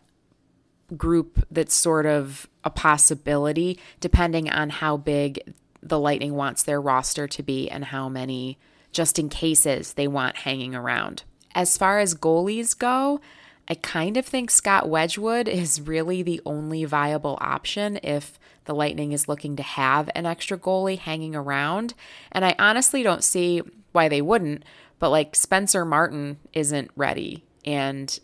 group 0.97 1.47
that's 1.51 1.75
sort 1.75 2.07
of 2.07 2.49
a 2.63 2.71
possibility, 2.71 3.79
depending 4.01 4.51
on 4.51 4.71
how 4.71 4.97
big 4.97 5.55
the 5.83 5.99
Lightning 5.99 6.35
wants 6.35 6.63
their 6.63 6.81
roster 6.81 7.27
to 7.29 7.43
be 7.43 7.71
and 7.71 7.87
how 7.87 8.09
many 8.09 8.59
just 8.93 9.19
in 9.19 9.29
cases 9.29 9.95
they 9.95 10.09
want 10.09 10.37
hanging 10.39 10.75
around. 10.75 11.25
As 11.55 11.77
far 11.77 11.99
as 11.99 12.15
goalies 12.15 12.77
go, 12.77 13.21
I 13.69 13.75
kind 13.75 14.17
of 14.17 14.27
think 14.27 14.51
Scott 14.51 14.89
Wedgewood 14.89 15.49
is 15.49 15.81
really 15.81 16.23
the 16.23 16.41
only 16.45 16.85
viable 16.85 17.39
option 17.41 17.99
if 18.03 18.39
the 18.65 18.75
Lightning 18.75 19.13
is 19.13 19.29
looking 19.29 19.57
to 19.57 19.63
have 19.63 20.11
an 20.15 20.27
extra 20.27 20.59
goalie 20.59 20.99
hanging 20.99 21.35
around. 21.35 21.95
And 22.33 22.45
I 22.45 22.55
honestly 22.59 23.03
don't 23.03 23.25
see 23.25 23.63
why 23.93 24.09
they 24.09 24.23
wouldn't, 24.23 24.65
but 24.99 25.11
like 25.11 25.37
Spencer 25.37 25.85
Martin 25.85 26.39
isn't 26.53 26.91
ready. 26.97 27.45
And 27.65 28.19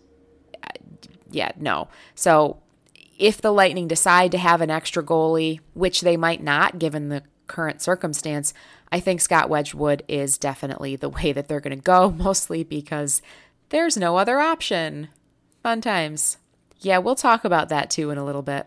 uh, 0.63 0.71
yeah, 1.31 1.53
no. 1.57 1.89
So 2.15 2.59
if 3.19 3.41
the 3.41 3.53
Lightning 3.53 3.87
decide 3.87 4.33
to 4.33 4.39
have 4.39 4.61
an 4.61 4.71
extra 4.71 5.03
goalie, 5.03 5.61
which 5.75 6.01
they 6.01 6.17
might 6.17 6.43
not 6.43 6.79
given 6.79 7.09
the 7.09 7.23
current 7.47 7.83
circumstance, 7.83 8.55
I 8.91 9.01
think 9.01 9.21
Scott 9.21 9.51
Wedgewood 9.51 10.03
is 10.09 10.39
definitely 10.39 10.97
the 10.97 11.09
way 11.11 11.33
that 11.33 11.49
they're 11.49 11.61
going 11.61 11.77
to 11.77 11.83
go, 11.83 12.11
mostly 12.11 12.65
because 12.65 13.23
there's 13.69 13.97
no 13.97 14.17
other 14.17 14.41
option. 14.41 15.09
Fun 15.63 15.81
times. 15.81 16.39
Yeah, 16.81 16.99
we'll 16.99 17.15
talk 17.15 17.45
about 17.45 17.69
that 17.69 17.91
too 17.91 18.11
in 18.11 18.19
a 18.19 18.25
little 18.25 18.43
bit. 18.43 18.67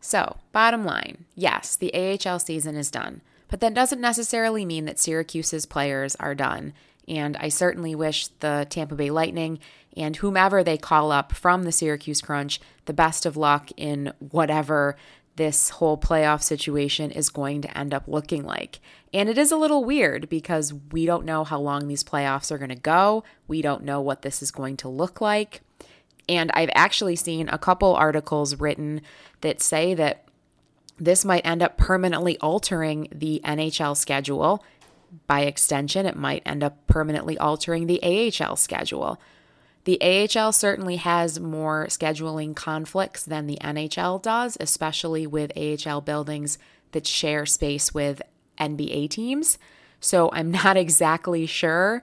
So, 0.00 0.36
bottom 0.52 0.84
line 0.84 1.24
yes, 1.34 1.76
the 1.76 1.92
AHL 1.94 2.38
season 2.38 2.76
is 2.76 2.90
done, 2.90 3.22
but 3.48 3.60
that 3.60 3.74
doesn't 3.74 4.00
necessarily 4.00 4.64
mean 4.64 4.84
that 4.84 4.98
Syracuse's 4.98 5.66
players 5.66 6.16
are 6.16 6.34
done. 6.34 6.72
And 7.08 7.36
I 7.36 7.48
certainly 7.48 7.94
wish 7.94 8.28
the 8.40 8.66
Tampa 8.68 8.96
Bay 8.96 9.10
Lightning 9.10 9.60
and 9.96 10.16
whomever 10.16 10.62
they 10.62 10.76
call 10.76 11.12
up 11.12 11.32
from 11.32 11.62
the 11.62 11.72
Syracuse 11.72 12.20
Crunch 12.20 12.60
the 12.84 12.92
best 12.92 13.24
of 13.26 13.36
luck 13.36 13.70
in 13.76 14.12
whatever 14.18 14.96
this 15.36 15.70
whole 15.70 15.98
playoff 15.98 16.42
situation 16.42 17.10
is 17.10 17.28
going 17.28 17.60
to 17.62 17.78
end 17.78 17.92
up 17.92 18.08
looking 18.08 18.44
like. 18.44 18.80
And 19.12 19.28
it 19.28 19.38
is 19.38 19.52
a 19.52 19.56
little 19.56 19.84
weird 19.84 20.28
because 20.28 20.74
we 20.92 21.06
don't 21.06 21.24
know 21.24 21.44
how 21.44 21.60
long 21.60 21.86
these 21.86 22.04
playoffs 22.04 22.50
are 22.50 22.58
going 22.58 22.70
to 22.70 22.74
go. 22.74 23.22
We 23.46 23.62
don't 23.62 23.84
know 23.84 24.00
what 24.00 24.22
this 24.22 24.42
is 24.42 24.50
going 24.50 24.78
to 24.78 24.88
look 24.88 25.20
like. 25.20 25.60
And 26.28 26.50
I've 26.54 26.70
actually 26.74 27.16
seen 27.16 27.48
a 27.48 27.58
couple 27.58 27.94
articles 27.94 28.58
written 28.58 29.00
that 29.42 29.60
say 29.60 29.94
that 29.94 30.24
this 30.98 31.24
might 31.24 31.46
end 31.46 31.62
up 31.62 31.76
permanently 31.76 32.38
altering 32.38 33.08
the 33.12 33.40
NHL 33.44 33.96
schedule. 33.96 34.64
By 35.26 35.42
extension, 35.42 36.06
it 36.06 36.16
might 36.16 36.42
end 36.44 36.64
up 36.64 36.86
permanently 36.86 37.38
altering 37.38 37.86
the 37.86 38.02
AHL 38.02 38.56
schedule. 38.56 39.20
The 39.84 40.00
AHL 40.02 40.52
certainly 40.52 40.96
has 40.96 41.38
more 41.38 41.86
scheduling 41.86 42.56
conflicts 42.56 43.22
than 43.22 43.46
the 43.46 43.58
NHL 43.60 44.20
does, 44.20 44.56
especially 44.58 45.28
with 45.28 45.52
AHL 45.56 46.00
buildings 46.00 46.58
that 46.90 47.06
share 47.06 47.46
space 47.46 47.94
with 47.94 48.20
NBA 48.58 49.10
teams. 49.10 49.58
So 50.00 50.30
I'm 50.32 50.50
not 50.64 50.76
exactly 50.76 51.46
sure 51.46 52.02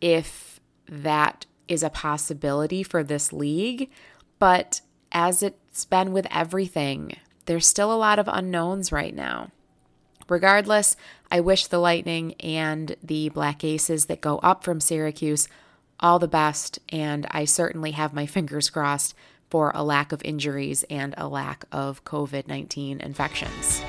if 0.00 0.60
that 0.88 1.44
is 1.68 1.82
a 1.82 1.90
possibility 1.90 2.82
for 2.82 3.02
this 3.02 3.32
league. 3.32 3.90
But 4.38 4.80
as 5.12 5.42
it's 5.42 5.84
been 5.84 6.12
with 6.12 6.26
everything, 6.30 7.16
there's 7.46 7.66
still 7.66 7.92
a 7.92 7.96
lot 7.96 8.18
of 8.18 8.28
unknowns 8.28 8.92
right 8.92 9.14
now. 9.14 9.50
Regardless, 10.28 10.96
I 11.30 11.40
wish 11.40 11.66
the 11.66 11.78
Lightning 11.78 12.34
and 12.34 12.96
the 13.02 13.28
Black 13.28 13.64
Aces 13.64 14.06
that 14.06 14.20
go 14.20 14.38
up 14.38 14.64
from 14.64 14.80
Syracuse 14.80 15.48
all 16.00 16.18
the 16.18 16.28
best, 16.28 16.78
and 16.88 17.26
I 17.30 17.44
certainly 17.44 17.92
have 17.92 18.12
my 18.12 18.26
fingers 18.36 18.70
crossed 18.70 19.14
for 19.50 19.70
a 19.74 19.84
lack 19.84 20.12
of 20.12 20.22
injuries 20.24 20.82
and 20.88 21.14
a 21.18 21.28
lack 21.28 21.64
of 21.70 22.04
COVID 22.04 22.48
19 22.48 23.00
infections. 23.00 23.82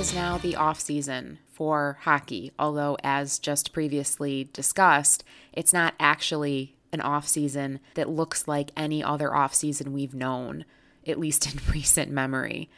Is 0.00 0.14
now 0.14 0.38
the 0.38 0.56
off 0.56 0.80
season 0.80 1.38
for 1.52 1.98
hockey, 2.04 2.52
although, 2.58 2.96
as 3.04 3.38
just 3.38 3.70
previously 3.70 4.48
discussed, 4.54 5.22
it's 5.52 5.74
not 5.74 5.92
actually 6.00 6.74
an 6.90 7.02
off 7.02 7.28
season 7.28 7.80
that 7.92 8.08
looks 8.08 8.48
like 8.48 8.70
any 8.74 9.04
other 9.04 9.34
off 9.34 9.52
season 9.52 9.92
we've 9.92 10.14
known, 10.14 10.64
at 11.06 11.20
least 11.20 11.52
in 11.52 11.60
recent 11.70 12.10
memory. 12.10 12.70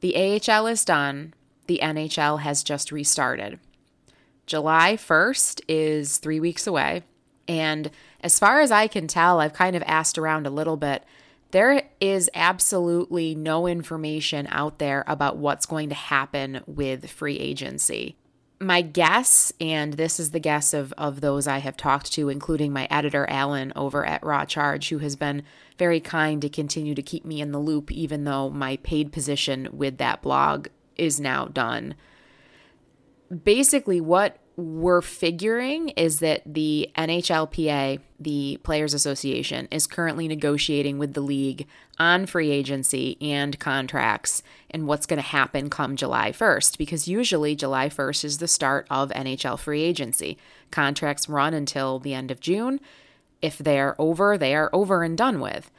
The 0.00 0.16
AHL 0.16 0.66
is 0.66 0.84
done, 0.84 1.32
the 1.68 1.78
NHL 1.80 2.40
has 2.40 2.64
just 2.64 2.90
restarted. 2.90 3.60
July 4.44 4.96
1st 4.96 5.60
is 5.68 6.18
three 6.18 6.40
weeks 6.40 6.66
away. 6.66 7.04
And 7.46 7.88
as 8.20 8.40
far 8.40 8.60
as 8.60 8.72
I 8.72 8.88
can 8.88 9.06
tell, 9.06 9.38
I've 9.38 9.52
kind 9.52 9.76
of 9.76 9.84
asked 9.86 10.18
around 10.18 10.44
a 10.44 10.50
little 10.50 10.76
bit. 10.76 11.04
There 11.54 11.82
is 12.00 12.28
absolutely 12.34 13.36
no 13.36 13.68
information 13.68 14.48
out 14.50 14.80
there 14.80 15.04
about 15.06 15.36
what's 15.36 15.66
going 15.66 15.88
to 15.90 15.94
happen 15.94 16.62
with 16.66 17.08
free 17.08 17.38
agency. 17.38 18.16
My 18.58 18.82
guess, 18.82 19.52
and 19.60 19.92
this 19.92 20.18
is 20.18 20.32
the 20.32 20.40
guess 20.40 20.74
of, 20.74 20.92
of 20.98 21.20
those 21.20 21.46
I 21.46 21.58
have 21.58 21.76
talked 21.76 22.12
to, 22.14 22.28
including 22.28 22.72
my 22.72 22.88
editor, 22.90 23.24
Alan, 23.30 23.72
over 23.76 24.04
at 24.04 24.24
Raw 24.24 24.44
Charge, 24.44 24.88
who 24.88 24.98
has 24.98 25.14
been 25.14 25.44
very 25.78 26.00
kind 26.00 26.42
to 26.42 26.48
continue 26.48 26.96
to 26.96 27.02
keep 27.02 27.24
me 27.24 27.40
in 27.40 27.52
the 27.52 27.60
loop, 27.60 27.92
even 27.92 28.24
though 28.24 28.50
my 28.50 28.78
paid 28.78 29.12
position 29.12 29.68
with 29.70 29.98
that 29.98 30.22
blog 30.22 30.66
is 30.96 31.20
now 31.20 31.44
done. 31.44 31.94
Basically, 33.44 34.00
what 34.00 34.38
we're 34.56 35.02
figuring 35.02 35.88
is 35.90 36.20
that 36.20 36.42
the 36.46 36.90
NHLPA, 36.96 37.98
the 38.20 38.58
Players 38.62 38.94
Association, 38.94 39.66
is 39.70 39.86
currently 39.86 40.28
negotiating 40.28 40.98
with 40.98 41.14
the 41.14 41.20
league 41.20 41.66
on 41.98 42.26
free 42.26 42.50
agency 42.50 43.16
and 43.20 43.58
contracts 43.58 44.42
and 44.70 44.86
what's 44.86 45.06
going 45.06 45.20
to 45.20 45.28
happen 45.28 45.70
come 45.70 45.96
July 45.96 46.30
1st, 46.30 46.78
because 46.78 47.08
usually 47.08 47.56
July 47.56 47.88
1st 47.88 48.24
is 48.24 48.38
the 48.38 48.48
start 48.48 48.86
of 48.90 49.10
NHL 49.10 49.58
free 49.58 49.82
agency. 49.82 50.38
Contracts 50.70 51.28
run 51.28 51.52
until 51.52 51.98
the 51.98 52.14
end 52.14 52.30
of 52.30 52.40
June. 52.40 52.80
If 53.42 53.58
they're 53.58 54.00
over, 54.00 54.38
they 54.38 54.54
are 54.54 54.70
over 54.72 55.02
and 55.02 55.18
done 55.18 55.40
with. 55.40 55.70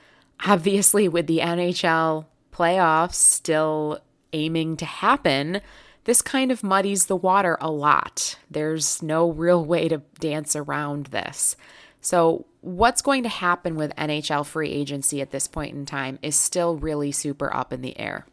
Obviously, 0.45 1.07
with 1.07 1.27
the 1.27 1.39
NHL 1.39 2.25
playoffs 2.51 3.15
still 3.15 3.99
aiming 4.33 4.75
to 4.77 4.85
happen, 4.85 5.61
this 6.05 6.21
kind 6.21 6.51
of 6.51 6.63
muddies 6.63 7.07
the 7.07 7.15
water 7.15 7.57
a 7.59 7.69
lot. 7.69 8.37
There's 8.49 9.03
no 9.03 9.29
real 9.29 9.65
way 9.65 9.87
to 9.89 10.01
dance 10.19 10.55
around 10.55 11.07
this. 11.07 11.55
So, 11.99 12.45
what's 12.61 13.01
going 13.01 13.23
to 13.23 13.29
happen 13.29 13.75
with 13.75 13.95
NHL 13.95 14.45
free 14.45 14.69
agency 14.69 15.21
at 15.21 15.31
this 15.31 15.47
point 15.47 15.75
in 15.75 15.85
time 15.85 16.19
is 16.21 16.35
still 16.35 16.77
really 16.77 17.11
super 17.11 17.53
up 17.53 17.73
in 17.73 17.81
the 17.81 17.99
air. 17.99 18.25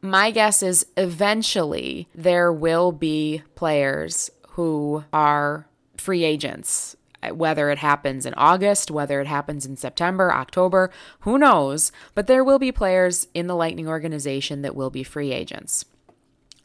My 0.00 0.30
guess 0.30 0.62
is 0.62 0.86
eventually 0.96 2.08
there 2.14 2.52
will 2.52 2.92
be 2.92 3.42
players 3.54 4.30
who 4.50 5.04
are 5.12 5.68
free 5.96 6.24
agents, 6.24 6.96
whether 7.32 7.70
it 7.70 7.78
happens 7.78 8.24
in 8.24 8.32
August, 8.34 8.90
whether 8.90 9.20
it 9.20 9.26
happens 9.26 9.66
in 9.66 9.76
September, 9.76 10.32
October, 10.32 10.90
who 11.20 11.36
knows? 11.36 11.92
But 12.14 12.28
there 12.28 12.44
will 12.44 12.58
be 12.58 12.72
players 12.72 13.26
in 13.34 13.46
the 13.46 13.56
Lightning 13.56 13.88
organization 13.88 14.62
that 14.62 14.76
will 14.76 14.90
be 14.90 15.02
free 15.02 15.32
agents. 15.32 15.84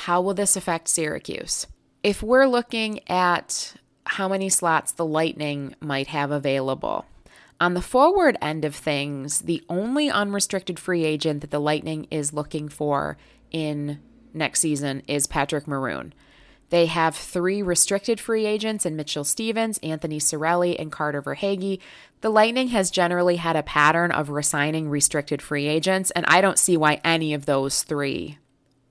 How 0.04 0.20
will 0.20 0.34
this 0.34 0.58
affect 0.58 0.90
Syracuse? 0.90 1.66
If 2.04 2.22
we're 2.22 2.46
looking 2.46 3.00
at 3.10 3.74
how 4.06 4.28
many 4.28 4.50
slots 4.50 4.92
the 4.92 5.06
Lightning 5.06 5.76
might 5.80 6.08
have 6.08 6.30
available, 6.30 7.06
on 7.62 7.74
the 7.74 7.82
forward 7.82 8.38
end 8.42 8.66
of 8.66 8.76
things, 8.76 9.44
the 9.44 9.64
only 9.70 10.10
unrestricted 10.10 10.78
free 10.78 11.06
agent 11.06 11.40
that 11.40 11.52
the 11.52 11.62
Lightning 11.62 12.08
is 12.12 12.34
looking 12.34 12.68
for 12.68 13.16
in 13.50 14.02
next 14.34 14.60
season 14.60 15.04
is 15.08 15.26
Patrick 15.26 15.70
Maroon. 15.70 16.14
They 16.70 16.88
have 16.88 17.16
three 17.16 17.62
restricted 17.62 18.20
free 18.20 18.46
agents 18.46 18.86
in 18.86 18.98
Mitchell 18.98 19.24
Stephens, 19.24 19.78
Anthony 19.78 20.20
Cirelli, 20.20 20.76
and 20.78 20.92
Carter 20.92 21.22
Verhaeghe. 21.22 21.80
The 22.20 22.30
Lightning 22.30 22.68
has 22.70 22.92
generally 22.92 23.38
had 23.38 23.56
a 23.56 23.64
pattern 23.64 24.12
of 24.12 24.30
resigning 24.30 24.90
restricted 24.90 25.42
free 25.42 25.68
agents, 25.68 26.12
and 26.12 26.26
I 26.26 26.42
don't 26.42 26.60
see 26.60 26.76
why 26.76 27.00
any 27.06 27.34
of 27.34 27.46
those 27.46 27.84
three 27.84 28.38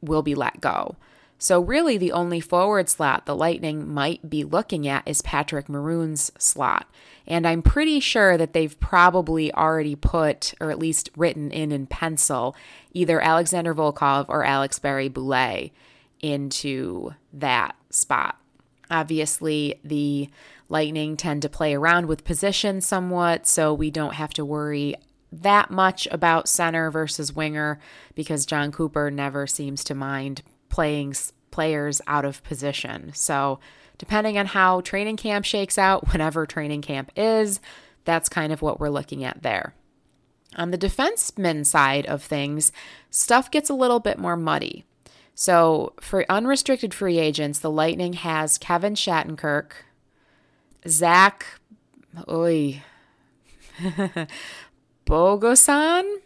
will 0.03 0.23
be 0.23 0.35
let 0.35 0.61
go. 0.61 0.97
So, 1.39 1.61
really, 1.61 1.99
the 1.99 2.13
only 2.13 2.39
forward 2.39 2.89
slot 2.89 3.27
the 3.27 3.35
Lightning 3.35 3.93
might 3.93 4.31
be 4.31 4.45
looking 4.45 4.87
at 4.87 5.03
is 5.09 5.23
Patrick 5.23 5.69
Maroon's 5.69 6.31
slot. 6.39 6.87
And 7.27 7.49
I'm 7.49 7.63
pretty 7.63 7.99
sure 7.99 8.37
that 8.37 8.53
they've 8.53 8.79
probably 8.79 9.53
already 9.53 9.97
put, 9.97 10.55
or 10.61 10.71
at 10.71 10.79
least 10.79 11.11
written 11.17 11.51
in 11.51 11.73
in 11.73 11.87
pencil, 11.87 12.55
either 12.93 13.21
Alexander 13.21 13.75
Volkov 13.75 14.27
or 14.29 14.45
Alex 14.45 14.79
Barré-Boulet 14.79 15.73
into 16.21 17.15
that 17.33 17.75
spot. 17.91 18.39
Obviously, 18.89 19.81
the 19.83 20.31
Lightning 20.69 21.17
tend 21.17 21.43
to 21.43 21.49
play 21.49 21.75
around 21.75 22.07
with 22.07 22.25
position 22.25 22.81
somewhat, 22.81 23.49
so 23.49 23.75
we 23.75 23.91
don't 23.91 24.15
have 24.15 24.33
to 24.35 24.45
worry 24.45 24.95
that 25.33 25.71
much 25.71 26.07
about 26.11 26.49
center 26.49 26.91
versus 26.91 27.33
winger 27.33 27.81
because 28.15 28.47
Jon 28.47 28.71
Cooper 28.71 29.11
never 29.11 29.47
seems 29.47 29.83
to 29.85 29.95
mind 29.95 30.43
playing 30.69 31.15
players 31.51 32.01
out 32.07 32.25
of 32.25 32.43
position. 32.45 33.13
So, 33.15 33.59
depending 33.97 34.37
on 34.37 34.47
how 34.47 34.83
training 34.83 35.17
camp 35.17 35.45
shakes 35.45 35.79
out, 35.79 36.09
whenever 36.13 36.45
training 36.47 36.83
camp 36.83 37.11
is, 37.17 37.61
that's 38.05 38.29
kind 38.29 38.53
of 38.53 38.63
what 38.63 38.79
we're 38.79 38.89
looking 38.91 39.25
at 39.25 39.43
there. 39.43 39.75
On 40.57 40.71
the 40.71 40.79
defenseman 40.79 41.65
side 41.65 42.05
of 42.07 42.23
things, 42.23 42.73
stuff 43.11 43.51
gets 43.51 43.71
a 43.71 43.75
little 43.75 44.01
bit 44.01 44.19
more 44.19 44.37
muddy. 44.37 44.85
So 45.35 45.95
for 46.01 46.31
unrestricted 46.31 46.93
free 46.93 47.19
agents, 47.19 47.59
the 47.59 47.71
Lightning 47.71 48.13
has 48.15 48.59
Kevin 48.59 48.95
Shattenkirk, 48.95 49.73
Zach, 50.87 51.47
oi, 52.29 52.83
Bogosian. 55.13 56.21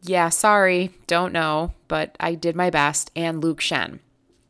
Yeah, 0.00 0.30
sorry, 0.30 0.92
don't 1.06 1.34
know, 1.34 1.74
but 1.88 2.16
I 2.18 2.34
did 2.34 2.56
my 2.56 2.70
best, 2.70 3.10
and 3.14 3.44
Luke 3.44 3.60
Schenn. 3.60 3.98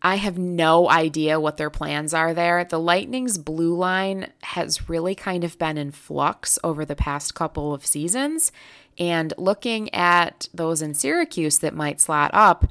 I 0.01 0.15
have 0.15 0.39
no 0.39 0.89
idea 0.89 1.41
what 1.41 1.57
their 1.57 1.71
plans 1.71 2.15
are 2.15 2.33
there. 2.33 2.63
The 2.63 2.79
Lightning's 2.79 3.37
blue 3.37 3.75
line 3.75 4.29
has 4.45 4.89
really 4.89 5.17
kind 5.17 5.43
of 5.43 5.59
been 5.59 5.77
in 5.77 5.91
flux 5.91 6.57
over 6.63 6.85
the 6.85 6.95
past 6.95 7.35
couple 7.35 7.75
of 7.75 7.85
seasons. 7.85 8.53
And 8.97 9.35
looking 9.37 9.93
at 9.93 10.49
those 10.55 10.83
in 10.83 10.95
Syracuse 10.95 11.59
that 11.59 11.75
might 11.75 12.01
slot 12.01 12.31
up, 12.33 12.67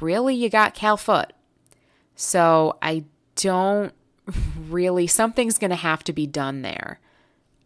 really 0.00 0.34
you 0.34 0.50
got 0.50 0.74
Cal 0.74 0.98
Foote. 0.98 1.32
So 2.14 2.76
I 2.82 3.04
don't 3.36 3.94
really, 4.68 5.06
something's 5.06 5.56
going 5.56 5.70
to 5.70 5.76
have 5.76 6.04
to 6.04 6.12
be 6.12 6.26
done 6.26 6.60
there. 6.60 7.00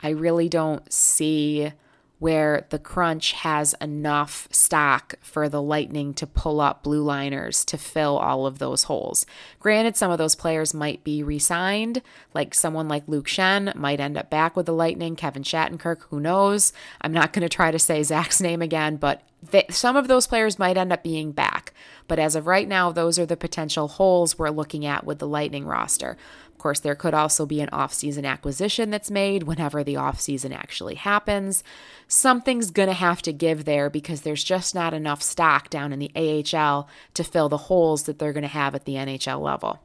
I 0.05 0.11
really 0.11 0.49
don't 0.49 0.91
see 0.93 1.73
where 2.21 2.67
the 2.69 2.79
crunch 2.79 3.33
has 3.33 3.75
enough 3.81 4.47
stock 4.53 5.15
for 5.23 5.49
the 5.49 5.61
Lightning 5.61 6.13
to 6.15 6.27
pull 6.27 6.61
up 6.61 6.83
blue 6.83 7.03
liners 7.03 7.65
to 7.65 7.79
fill 7.79 8.19
all 8.19 8.47
of 8.47 8.59
those 8.59 8.85
holes. 8.85 9.25
Granted, 9.59 9.97
some 9.97 10.11
of 10.11 10.19
those 10.19 10.35
players 10.35 10.75
might 10.75 11.03
be 11.03 11.23
re 11.23 11.39
signed, 11.39 12.03
like 12.35 12.55
someone 12.55 12.89
like 12.89 13.09
Luke 13.09 13.27
Schenn 13.27 13.75
might 13.75 14.01
end 14.01 14.19
up 14.19 14.29
back 14.29 14.55
with 14.55 14.67
the 14.67 14.75
Lightning, 14.75 15.17
Kevin 15.17 15.43
Shattenkirk, 15.43 16.03
who 16.11 16.21
knows? 16.21 16.75
I'm 17.01 17.13
not 17.13 17.33
going 17.33 17.43
to 17.43 17.49
try 17.49 17.71
to 17.71 17.79
say 17.79 18.03
Zach's 18.05 18.41
name 18.41 18.61
again, 18.61 18.97
but 18.97 19.23
some 19.71 19.97
of 19.97 20.07
those 20.07 20.27
players 20.27 20.59
might 20.59 20.77
end 20.77 20.93
up 20.93 21.03
being 21.03 21.33
back. 21.33 21.73
But 22.07 22.19
as 22.19 22.37
of 22.37 22.47
right 22.47 22.69
now, 22.69 22.93
those 22.93 23.19
are 23.19 23.25
the 23.25 23.37
potential 23.37 23.89
holes 23.89 24.39
we're 24.39 24.51
looking 24.51 24.85
at 24.85 25.05
with 25.05 25.19
the 25.19 25.29
Lightning 25.29 25.65
roster 25.65 26.19
course, 26.61 26.79
there 26.79 26.95
could 26.95 27.15
also 27.15 27.45
be 27.45 27.61
an 27.61 27.69
off-season 27.73 28.25
acquisition 28.25 28.91
that's 28.91 29.11
made 29.11 29.43
whenever 29.43 29.83
the 29.83 29.97
off-season 29.97 30.53
actually 30.53 30.95
happens. 30.95 31.65
Something's 32.07 32.71
going 32.71 32.89
to 32.89 32.95
have 32.95 33.21
to 33.23 33.33
give 33.33 33.65
there 33.65 33.91
because 33.91 34.21
there's 34.21 34.45
just 34.45 34.75
not 34.75 34.95
enough 34.95 35.23
stock 35.23 35.69
down 35.71 35.93
in 35.93 35.99
the 35.99 36.13
AHL 36.15 36.89
to 37.15 37.25
fill 37.25 37.49
the 37.49 37.57
holes 37.57 38.05
that 38.05 38.19
they're 38.19 38.33
going 38.33 38.43
to 38.43 38.49
have 38.49 38.75
at 38.75 38.85
the 38.85 38.95
NHL 38.95 39.41
level. 39.41 39.81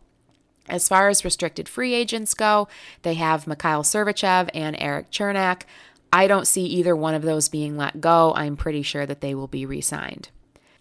As 0.67 0.87
far 0.87 1.09
as 1.09 1.25
restricted 1.25 1.69
free 1.69 1.93
agents 1.93 2.33
go, 2.33 2.67
they 3.03 3.15
have 3.15 3.47
Mikhail 3.47 3.83
Sergachev 3.83 4.49
and 4.53 4.75
Erik 4.79 5.11
Cernak. 5.11 5.63
I 6.11 6.27
don't 6.27 6.47
see 6.47 6.65
either 6.65 6.95
one 6.95 7.13
of 7.13 7.21
those 7.23 7.49
being 7.49 7.77
let 7.77 8.01
go. 8.01 8.33
I'm 8.35 8.55
pretty 8.55 8.81
sure 8.81 9.05
that 9.05 9.21
they 9.21 9.35
will 9.35 9.47
be 9.47 9.65
re 9.65 9.81
signed. 9.81 10.29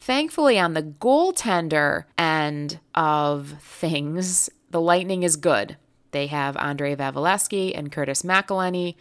Thankfully, 0.01 0.59
on 0.59 0.75
the 0.75 0.83
goaltender 0.83 2.05
end 2.19 2.79
of 2.95 3.57
things, 3.61 4.51
the 4.71 4.81
Lightning 4.81 5.23
is 5.23 5.37
good. 5.37 5.77
They 6.15 6.29
have 6.29 6.57
Andre 6.57 6.95
Vasilevskiy 6.95 7.77
and 7.77 7.91
Curtis 7.91 8.23
McElhinney. 8.23 8.95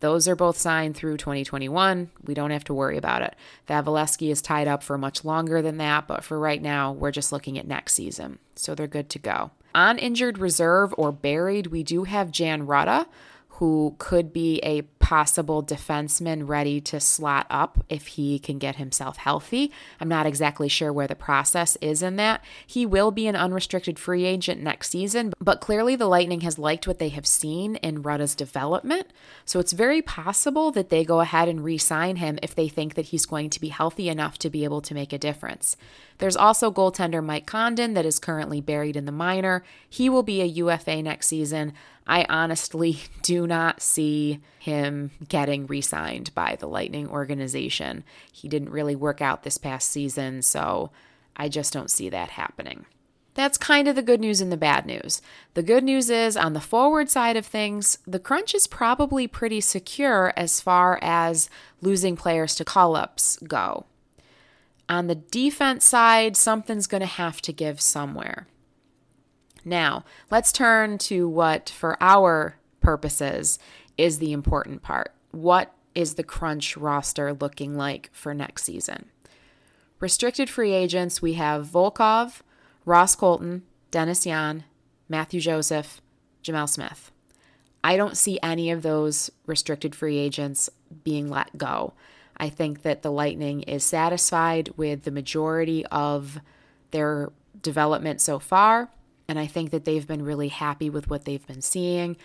Those 0.00 0.26
are 0.26 0.34
both 0.34 0.56
signed 0.56 0.96
through 0.96 1.18
2021. 1.18 2.10
We 2.24 2.32
don't 2.32 2.52
have 2.52 2.64
to 2.64 2.72
worry 2.72 2.96
about 2.96 3.20
it. 3.20 3.36
Vasilevskiy 3.68 4.30
is 4.30 4.40
tied 4.40 4.66
up 4.66 4.82
for 4.82 4.96
much 4.96 5.26
longer 5.26 5.60
than 5.60 5.76
that, 5.76 6.08
but 6.08 6.24
for 6.24 6.38
right 6.38 6.62
now, 6.62 6.90
we're 6.90 7.10
just 7.10 7.32
looking 7.32 7.58
at 7.58 7.66
next 7.66 7.92
season. 7.92 8.38
So 8.54 8.74
they're 8.74 8.86
good 8.86 9.10
to 9.10 9.18
go. 9.18 9.50
On 9.74 9.98
injured 9.98 10.38
reserve 10.38 10.94
or 10.96 11.12
buried, 11.12 11.66
we 11.66 11.82
do 11.82 12.04
have 12.04 12.30
Jan 12.30 12.66
Rutta, 12.66 13.08
who 13.48 13.94
could 13.98 14.32
be 14.32 14.58
a 14.62 14.80
possible 15.04 15.62
defenseman 15.62 16.48
ready 16.48 16.80
to 16.80 16.98
slot 16.98 17.46
up 17.50 17.84
if 17.90 18.06
he 18.06 18.38
can 18.38 18.58
get 18.58 18.76
himself 18.76 19.18
healthy. 19.18 19.70
I'm 20.00 20.08
not 20.08 20.24
exactly 20.24 20.66
sure 20.66 20.90
where 20.90 21.06
the 21.06 21.14
process 21.14 21.76
is 21.82 22.02
in 22.02 22.16
that. 22.16 22.42
He 22.66 22.86
will 22.86 23.10
be 23.10 23.26
an 23.26 23.36
unrestricted 23.36 23.98
free 23.98 24.24
agent 24.24 24.62
next 24.62 24.88
season, 24.88 25.34
but 25.38 25.60
clearly 25.60 25.94
the 25.94 26.06
Lightning 26.06 26.40
has 26.40 26.58
liked 26.58 26.86
what 26.88 27.00
they 27.00 27.10
have 27.10 27.26
seen 27.26 27.76
in 27.76 28.02
Rutta's 28.02 28.34
development. 28.34 29.08
So 29.44 29.60
it's 29.60 29.74
very 29.74 30.00
possible 30.00 30.70
that 30.70 30.88
they 30.88 31.04
go 31.04 31.20
ahead 31.20 31.48
and 31.48 31.62
re 31.62 31.76
sign 31.76 32.16
him 32.16 32.38
if 32.42 32.54
they 32.54 32.68
think 32.68 32.94
that 32.94 33.06
he's 33.06 33.26
going 33.26 33.50
to 33.50 33.60
be 33.60 33.68
healthy 33.68 34.08
enough 34.08 34.38
to 34.38 34.48
be 34.48 34.64
able 34.64 34.80
to 34.80 34.94
make 34.94 35.12
a 35.12 35.18
difference. 35.18 35.76
There's 36.16 36.36
also 36.36 36.72
goaltender 36.72 37.22
Mike 37.22 37.44
Condon 37.44 37.92
that 37.92 38.06
is 38.06 38.18
currently 38.18 38.62
buried 38.62 38.96
in 38.96 39.04
the 39.04 39.12
minor. 39.12 39.64
He 39.86 40.08
will 40.08 40.22
be 40.22 40.40
a 40.40 40.46
UFA 40.46 41.02
next 41.02 41.26
season. 41.26 41.74
I 42.06 42.26
honestly 42.28 42.98
do 43.22 43.46
not 43.46 43.82
see 43.82 44.40
him 44.58 45.10
getting 45.28 45.66
re 45.66 45.80
signed 45.80 46.34
by 46.34 46.56
the 46.56 46.68
Lightning 46.68 47.08
organization. 47.08 48.04
He 48.32 48.48
didn't 48.48 48.70
really 48.70 48.96
work 48.96 49.20
out 49.20 49.42
this 49.42 49.58
past 49.58 49.90
season, 49.90 50.42
so 50.42 50.90
I 51.36 51.48
just 51.48 51.72
don't 51.72 51.90
see 51.90 52.08
that 52.08 52.30
happening. 52.30 52.86
That's 53.34 53.58
kind 53.58 53.88
of 53.88 53.96
the 53.96 54.02
good 54.02 54.20
news 54.20 54.40
and 54.40 54.52
the 54.52 54.56
bad 54.56 54.86
news. 54.86 55.20
The 55.54 55.62
good 55.62 55.82
news 55.82 56.08
is 56.08 56.36
on 56.36 56.52
the 56.52 56.60
forward 56.60 57.10
side 57.10 57.36
of 57.36 57.44
things, 57.44 57.98
the 58.06 58.20
crunch 58.20 58.54
is 58.54 58.68
probably 58.68 59.26
pretty 59.26 59.60
secure 59.60 60.32
as 60.36 60.60
far 60.60 61.00
as 61.02 61.50
losing 61.80 62.16
players 62.16 62.54
to 62.56 62.64
call 62.64 62.94
ups 62.94 63.36
go. 63.48 63.86
On 64.88 65.08
the 65.08 65.16
defense 65.16 65.84
side, 65.84 66.36
something's 66.36 66.86
going 66.86 67.00
to 67.00 67.06
have 67.06 67.40
to 67.42 67.52
give 67.52 67.80
somewhere. 67.80 68.46
Now, 69.64 70.04
let's 70.30 70.52
turn 70.52 70.98
to 70.98 71.28
what, 71.28 71.70
for 71.70 71.96
our 72.00 72.56
purposes, 72.80 73.58
is 73.96 74.18
the 74.18 74.32
important 74.32 74.82
part. 74.82 75.14
What 75.30 75.72
is 75.94 76.14
the 76.14 76.22
crunch 76.22 76.76
roster 76.76 77.32
looking 77.32 77.76
like 77.76 78.10
for 78.12 78.34
next 78.34 78.64
season? 78.64 79.06
Restricted 80.00 80.50
free 80.50 80.72
agents, 80.72 81.22
we 81.22 81.34
have 81.34 81.66
Volkov, 81.66 82.40
Ross 82.84 83.14
Colton, 83.14 83.62
Dennis 83.90 84.26
Yan, 84.26 84.64
Mathieu 85.08 85.40
Joseph, 85.40 86.02
Gemel 86.42 86.68
Smith. 86.68 87.10
I 87.82 87.96
don't 87.96 88.16
see 88.16 88.38
any 88.42 88.70
of 88.70 88.82
those 88.82 89.30
restricted 89.46 89.94
free 89.94 90.18
agents 90.18 90.68
being 91.04 91.28
let 91.28 91.56
go. 91.56 91.94
I 92.36 92.48
think 92.48 92.82
that 92.82 93.02
the 93.02 93.12
Lightning 93.12 93.62
is 93.62 93.84
satisfied 93.84 94.70
with 94.76 95.04
the 95.04 95.10
majority 95.10 95.86
of 95.86 96.40
their 96.90 97.30
development 97.60 98.20
so 98.20 98.38
far. 98.38 98.90
And 99.28 99.38
I 99.38 99.46
think 99.46 99.70
that 99.70 99.84
they've 99.84 100.06
been 100.06 100.24
really 100.24 100.48
happy 100.48 100.90
with 100.90 101.08
what 101.08 101.24
they've 101.24 101.46
been 101.46 101.62
seeing. 101.62 102.16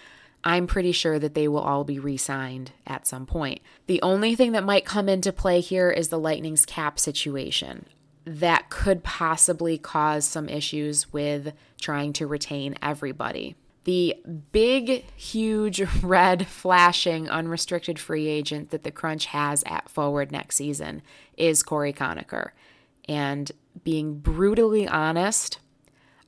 I'm 0.44 0.68
pretty 0.68 0.92
sure 0.92 1.20
that 1.20 1.34
they 1.34 1.48
will 1.48 1.60
all 1.60 1.84
be 1.84 2.00
re 2.00 2.18
signed 2.18 2.72
at 2.88 3.08
some 3.08 3.26
point. 3.26 3.62
The 3.88 4.02
only 4.02 4.36
thing 4.36 4.54
that 4.54 4.64
might 4.64 4.86
come 4.86 5.10
into 5.10 5.34
play 5.34 5.60
here 5.60 5.90
is 5.90 6.10
the 6.10 6.20
Lightning's 6.20 6.66
cap 6.66 7.00
situation. 7.00 7.86
That 8.26 8.70
could 8.70 9.04
possibly 9.04 9.78
cause 9.78 10.26
some 10.26 10.48
issues 10.48 11.12
with 11.12 11.54
trying 11.82 12.14
to 12.14 12.28
retain 12.28 12.76
everybody. 12.82 13.56
The 13.86 14.16
big, 14.52 15.06
huge, 15.16 15.82
red, 16.04 16.48
flashing, 16.48 17.30
unrestricted 17.30 18.00
free 18.00 18.28
agent 18.28 18.72
that 18.72 18.84
the 18.84 18.92
Crunch 18.92 19.26
has 19.28 19.64
at 19.66 19.90
forward 19.90 20.32
next 20.32 20.58
season 20.58 21.02
is 21.38 21.64
Cory 21.64 21.92
Conacher. 21.92 22.52
And 23.08 23.52
being 23.84 24.20
brutally 24.20 24.88
honest, 24.88 25.60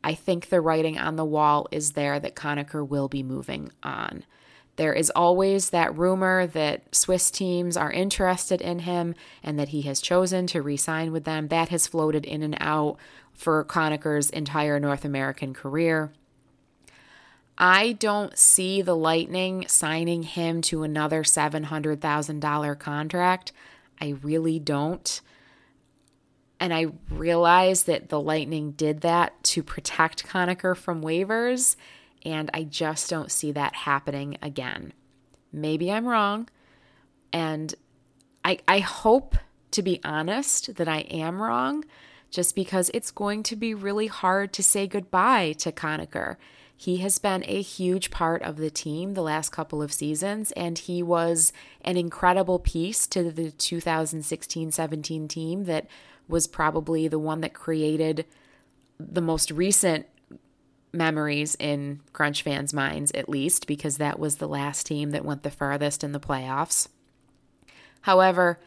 I 0.03 0.13
think 0.13 0.49
the 0.49 0.61
writing 0.61 0.97
on 0.97 1.15
the 1.15 1.25
wall 1.25 1.67
is 1.71 1.91
there 1.91 2.19
that 2.19 2.35
Conacher 2.35 2.87
will 2.87 3.07
be 3.07 3.23
moving 3.23 3.71
on. 3.83 4.23
There 4.77 4.93
is 4.93 5.11
always 5.11 5.69
that 5.69 5.95
rumor 5.95 6.47
that 6.47 6.95
Swiss 6.95 7.29
teams 7.29 7.77
are 7.77 7.91
interested 7.91 8.61
in 8.61 8.79
him 8.79 9.13
and 9.43 9.59
that 9.59 9.69
he 9.69 9.81
has 9.83 10.01
chosen 10.01 10.47
to 10.47 10.61
re 10.61 10.77
sign 10.77 11.11
with 11.11 11.23
them. 11.23 11.49
That 11.49 11.69
has 11.69 11.87
floated 11.87 12.25
in 12.25 12.41
and 12.41 12.57
out 12.59 12.97
for 13.33 13.63
Conacher's 13.65 14.29
entire 14.29 14.79
North 14.79 15.05
American 15.05 15.53
career. 15.53 16.11
I 17.57 17.91
don't 17.91 18.37
see 18.37 18.81
the 18.81 18.95
Lightning 18.95 19.65
signing 19.67 20.23
him 20.23 20.61
to 20.63 20.83
another 20.83 21.23
$700,000 21.23 22.79
contract. 22.79 23.51
I 23.99 24.15
really 24.23 24.57
don't. 24.57 25.21
And 26.61 26.75
I 26.75 26.85
realize 27.09 27.83
that 27.83 28.09
the 28.09 28.19
Lightning 28.19 28.73
did 28.73 29.01
that 29.01 29.43
to 29.45 29.63
protect 29.63 30.27
Conacher 30.27 30.77
from 30.77 31.01
waivers, 31.01 31.75
and 32.23 32.51
I 32.53 32.63
just 32.65 33.09
don't 33.09 33.31
see 33.31 33.51
that 33.53 33.73
happening 33.73 34.37
again. 34.43 34.93
Maybe 35.51 35.91
I'm 35.91 36.07
wrong. 36.07 36.47
And 37.33 37.73
I, 38.45 38.59
I 38.67 38.77
hope, 38.77 39.35
to 39.71 39.81
be 39.81 39.99
honest, 40.03 40.75
that 40.75 40.87
I 40.87 40.99
am 40.99 41.41
wrong, 41.41 41.83
just 42.29 42.53
because 42.53 42.91
it's 42.93 43.09
going 43.09 43.41
to 43.43 43.55
be 43.55 43.73
really 43.73 44.07
hard 44.07 44.53
to 44.53 44.61
say 44.61 44.85
goodbye 44.85 45.53
to 45.53 45.71
Conacher. 45.71 46.35
He 46.77 46.97
has 46.97 47.17
been 47.17 47.43
a 47.47 47.61
huge 47.61 48.11
part 48.11 48.43
of 48.43 48.57
the 48.57 48.69
team 48.69 49.15
the 49.15 49.23
last 49.23 49.49
couple 49.49 49.81
of 49.81 49.91
seasons, 49.91 50.51
and 50.51 50.77
he 50.77 51.01
was 51.01 51.53
an 51.81 51.97
incredible 51.97 52.59
piece 52.59 53.07
to 53.07 53.31
the 53.31 53.49
2016 53.49 54.71
17 54.71 55.27
team 55.27 55.65
that 55.65 55.87
was 56.31 56.47
probably 56.47 57.07
the 57.07 57.19
one 57.19 57.41
that 57.41 57.53
created 57.53 58.25
the 58.99 59.21
most 59.21 59.51
recent 59.51 60.07
memories 60.93 61.55
in 61.59 62.01
Crunch 62.13 62.41
fans' 62.43 62.73
minds, 62.73 63.11
at 63.11 63.29
least, 63.29 63.67
because 63.67 63.97
that 63.97 64.19
was 64.19 64.37
the 64.37 64.47
last 64.47 64.85
team 64.85 65.11
that 65.11 65.25
went 65.25 65.43
the 65.43 65.51
farthest 65.51 66.03
in 66.03 66.11
the 66.11 66.19
playoffs. 66.19 66.87
However, 68.01 68.59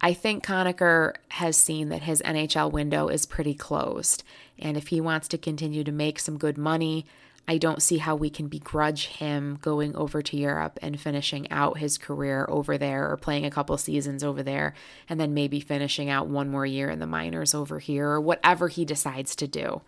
I 0.00 0.14
think 0.14 0.44
Conacher 0.44 1.14
has 1.28 1.56
seen 1.56 1.90
that 1.90 2.02
his 2.02 2.22
NHL 2.22 2.72
window 2.72 3.08
is 3.08 3.26
pretty 3.26 3.54
closed. 3.54 4.22
And 4.58 4.76
if 4.76 4.88
he 4.88 5.00
wants 5.00 5.28
to 5.28 5.38
continue 5.38 5.84
to 5.84 5.92
make 5.92 6.18
some 6.18 6.38
good 6.38 6.56
money, 6.56 7.06
I 7.50 7.58
don't 7.58 7.82
see 7.82 7.98
how 7.98 8.14
we 8.14 8.30
can 8.30 8.46
begrudge 8.46 9.08
him 9.08 9.58
going 9.60 9.96
over 9.96 10.22
to 10.22 10.36
Europe 10.36 10.78
and 10.82 11.00
finishing 11.00 11.50
out 11.50 11.78
his 11.78 11.98
career 11.98 12.46
over 12.48 12.78
there 12.78 13.10
or 13.10 13.16
playing 13.16 13.44
a 13.44 13.50
couple 13.50 13.76
seasons 13.76 14.22
over 14.22 14.44
there 14.44 14.72
and 15.08 15.18
then 15.18 15.34
maybe 15.34 15.58
finishing 15.58 16.08
out 16.08 16.28
one 16.28 16.48
more 16.48 16.64
year 16.64 16.88
in 16.88 17.00
the 17.00 17.08
minors 17.08 17.52
over 17.52 17.80
here 17.80 18.06
or 18.06 18.20
whatever 18.20 18.68
he 18.68 18.84
decides 18.84 19.34
to 19.34 19.48
do. 19.48 19.82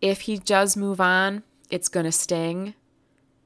If 0.00 0.20
he 0.20 0.38
does 0.38 0.76
move 0.76 1.00
on, 1.00 1.42
it's 1.70 1.88
going 1.88 2.06
to 2.06 2.12
sting. 2.12 2.74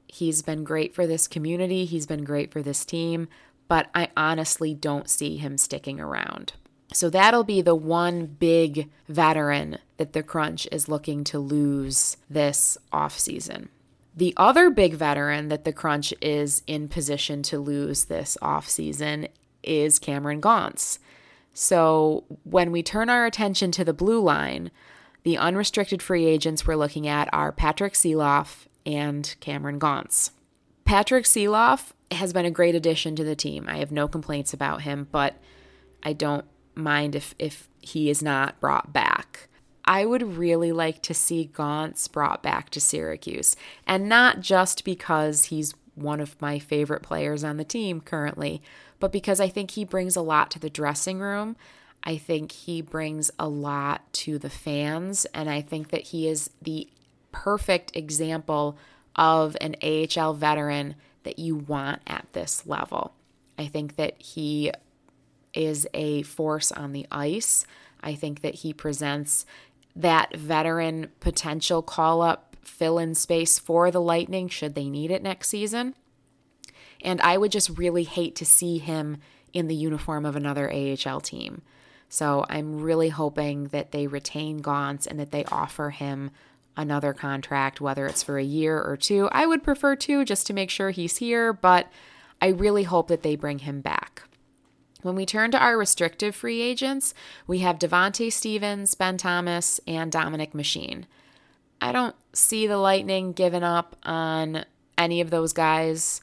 He's 0.05 0.43
been 0.43 0.63
great 0.63 0.93
for 0.93 1.07
this 1.07 1.27
community, 1.27 1.85
he's 1.85 2.05
been 2.05 2.23
great 2.23 2.51
for 2.51 2.61
this 2.61 2.85
team, 2.85 3.27
but 3.67 3.89
I 3.95 4.09
honestly 4.15 4.75
don't 4.75 5.09
see 5.09 5.37
him 5.37 5.57
sticking 5.57 5.99
around. 5.99 6.53
So 6.93 7.09
that'll 7.09 7.43
be 7.43 7.61
the 7.61 7.75
one 7.75 8.25
big 8.25 8.89
veteran 9.07 9.77
that 9.97 10.13
the 10.13 10.23
Crunch 10.23 10.67
is 10.71 10.87
looking 10.87 11.23
to 11.25 11.39
lose 11.39 12.17
this 12.29 12.77
offseason. 12.93 13.67
The 14.15 14.33
other 14.37 14.69
big 14.69 14.95
veteran 14.95 15.49
that 15.49 15.63
the 15.63 15.73
Crunch 15.73 16.13
is 16.21 16.63
in 16.65 16.87
position 16.87 17.43
to 17.43 17.59
lose 17.59 18.05
this 18.05 18.37
offseason 18.41 19.29
is 19.63 19.99
Cameron 19.99 20.39
Gaunce. 20.39 20.99
So 21.53 22.23
when 22.43 22.71
we 22.71 22.81
turn 22.83 23.09
our 23.09 23.25
attention 23.25 23.71
to 23.71 23.85
the 23.85 23.93
blue 23.93 24.21
line, 24.21 24.71
the 25.23 25.37
unrestricted 25.37 26.01
free 26.01 26.25
agents 26.25 26.65
we're 26.65 26.75
looking 26.75 27.07
at 27.07 27.29
are 27.33 27.51
Patrick 27.51 27.93
Sieloff 27.93 28.67
and 28.85 29.35
Cameron 29.39 29.77
Gaunce. 29.77 30.31
Patrick 30.85 31.25
Sieloff 31.25 31.91
has 32.11 32.31
been 32.31 32.45
a 32.45 32.51
great 32.51 32.75
addition 32.75 33.15
to 33.17 33.23
the 33.23 33.35
team. 33.35 33.65
I 33.67 33.77
have 33.77 33.91
no 33.91 34.07
complaints 34.07 34.53
about 34.53 34.83
him, 34.83 35.09
but 35.11 35.35
I 36.01 36.13
don't 36.13 36.45
mind 36.77 37.15
if 37.15 37.35
if 37.39 37.69
he 37.81 38.09
is 38.09 38.21
not 38.21 38.59
brought 38.59 38.93
back. 38.93 39.47
I 39.85 40.05
would 40.05 40.37
really 40.37 40.73
like 40.73 41.01
to 41.03 41.13
see 41.13 41.45
Gaunce 41.45 42.09
brought 42.09 42.43
back 42.43 42.69
to 42.71 42.81
Syracuse, 42.81 43.55
and 43.85 44.09
not 44.09 44.41
just 44.41 44.83
because 44.83 45.45
he's 45.45 45.73
one 45.95 46.19
of 46.19 46.39
my 46.41 46.59
favorite 46.59 47.01
players 47.01 47.43
on 47.43 47.57
the 47.57 47.63
team 47.63 48.01
currently, 48.01 48.61
but 48.99 49.11
because 49.11 49.39
I 49.39 49.47
think 49.47 49.71
he 49.71 49.85
brings 49.85 50.15
a 50.15 50.21
lot 50.21 50.51
to 50.51 50.59
the 50.59 50.69
dressing 50.69 51.19
room. 51.19 51.55
I 52.03 52.17
think 52.17 52.51
he 52.51 52.81
brings 52.81 53.31
a 53.39 53.49
lot 53.49 54.13
to 54.13 54.37
the 54.37 54.49
fans, 54.49 55.25
and 55.33 55.49
I 55.49 55.61
think 55.61 55.89
that 55.89 56.03
he 56.03 56.27
is 56.27 56.49
the 56.61 56.87
perfect 57.31 57.95
example 57.95 58.77
of 59.15 59.57
an 59.59 59.75
AHL 59.81 60.33
veteran 60.33 60.95
that 61.23 61.39
you 61.39 61.55
want 61.55 62.01
at 62.07 62.27
this 62.33 62.65
level. 62.67 63.13
I 63.57 63.65
think 63.65 63.95
that 63.95 64.21
he 64.21 64.71
is 65.53 65.87
a 65.93 66.21
force 66.23 66.71
on 66.71 66.91
the 66.91 67.07
ice. 67.11 67.65
I 68.01 68.15
think 68.15 68.41
that 68.41 68.55
he 68.55 68.73
presents 68.73 69.45
that 69.95 70.35
veteran 70.35 71.09
potential 71.19 71.81
call 71.81 72.21
up 72.21 72.55
fill 72.61 72.99
in 72.99 73.15
space 73.15 73.57
for 73.57 73.89
the 73.89 74.01
Lightning 74.01 74.47
should 74.47 74.75
they 74.75 74.89
need 74.89 75.09
it 75.09 75.23
next 75.23 75.49
season. 75.49 75.95
And 77.01 77.21
I 77.21 77.37
would 77.37 77.51
just 77.51 77.77
really 77.77 78.03
hate 78.03 78.35
to 78.35 78.45
see 78.45 78.77
him 78.77 79.17
in 79.53 79.67
the 79.67 79.75
uniform 79.75 80.25
of 80.25 80.35
another 80.35 80.71
AHL 80.71 81.21
team. 81.21 81.61
So 82.09 82.45
I'm 82.49 82.79
really 82.79 83.09
hoping 83.09 83.65
that 83.65 83.91
they 83.91 84.07
retain 84.07 84.59
Gaunce 84.59 85.07
and 85.07 85.19
that 85.19 85.31
they 85.31 85.43
offer 85.45 85.89
him 85.89 86.31
another 86.75 87.13
contract, 87.13 87.81
whether 87.81 88.05
it's 88.05 88.23
for 88.23 88.37
a 88.37 88.43
year 88.43 88.81
or 88.81 88.95
two. 88.95 89.27
I 89.31 89.45
would 89.45 89.63
prefer 89.63 89.95
two 89.95 90.23
just 90.23 90.45
to 90.47 90.53
make 90.53 90.69
sure 90.69 90.91
he's 90.91 91.17
here, 91.17 91.51
but 91.51 91.91
I 92.41 92.47
really 92.47 92.83
hope 92.83 93.07
that 93.07 93.23
they 93.23 93.35
bring 93.35 93.59
him 93.59 93.81
back. 93.81 94.23
When 95.07 95.15
we 95.15 95.25
turn 95.25 95.51
to 95.51 95.57
our 95.57 95.77
restrictive 95.77 96.35
free 96.35 96.61
agents, 96.61 97.13
we 97.47 97.59
have 97.59 97.79
Devante 97.79 98.29
Stephens, 98.29 98.93
Ben 98.93 99.15
Thomas, 99.15 99.79
and 99.87 100.11
Dominik 100.11 100.53
Masin. 100.53 101.05
I 101.79 101.93
don't 101.93 102.13
see 102.33 102.67
the 102.67 102.77
Lightning 102.77 103.31
giving 103.31 103.63
up 103.63 103.95
on 104.03 104.65
any 104.97 105.21
of 105.21 105.29
those 105.29 105.53
guys. 105.53 106.19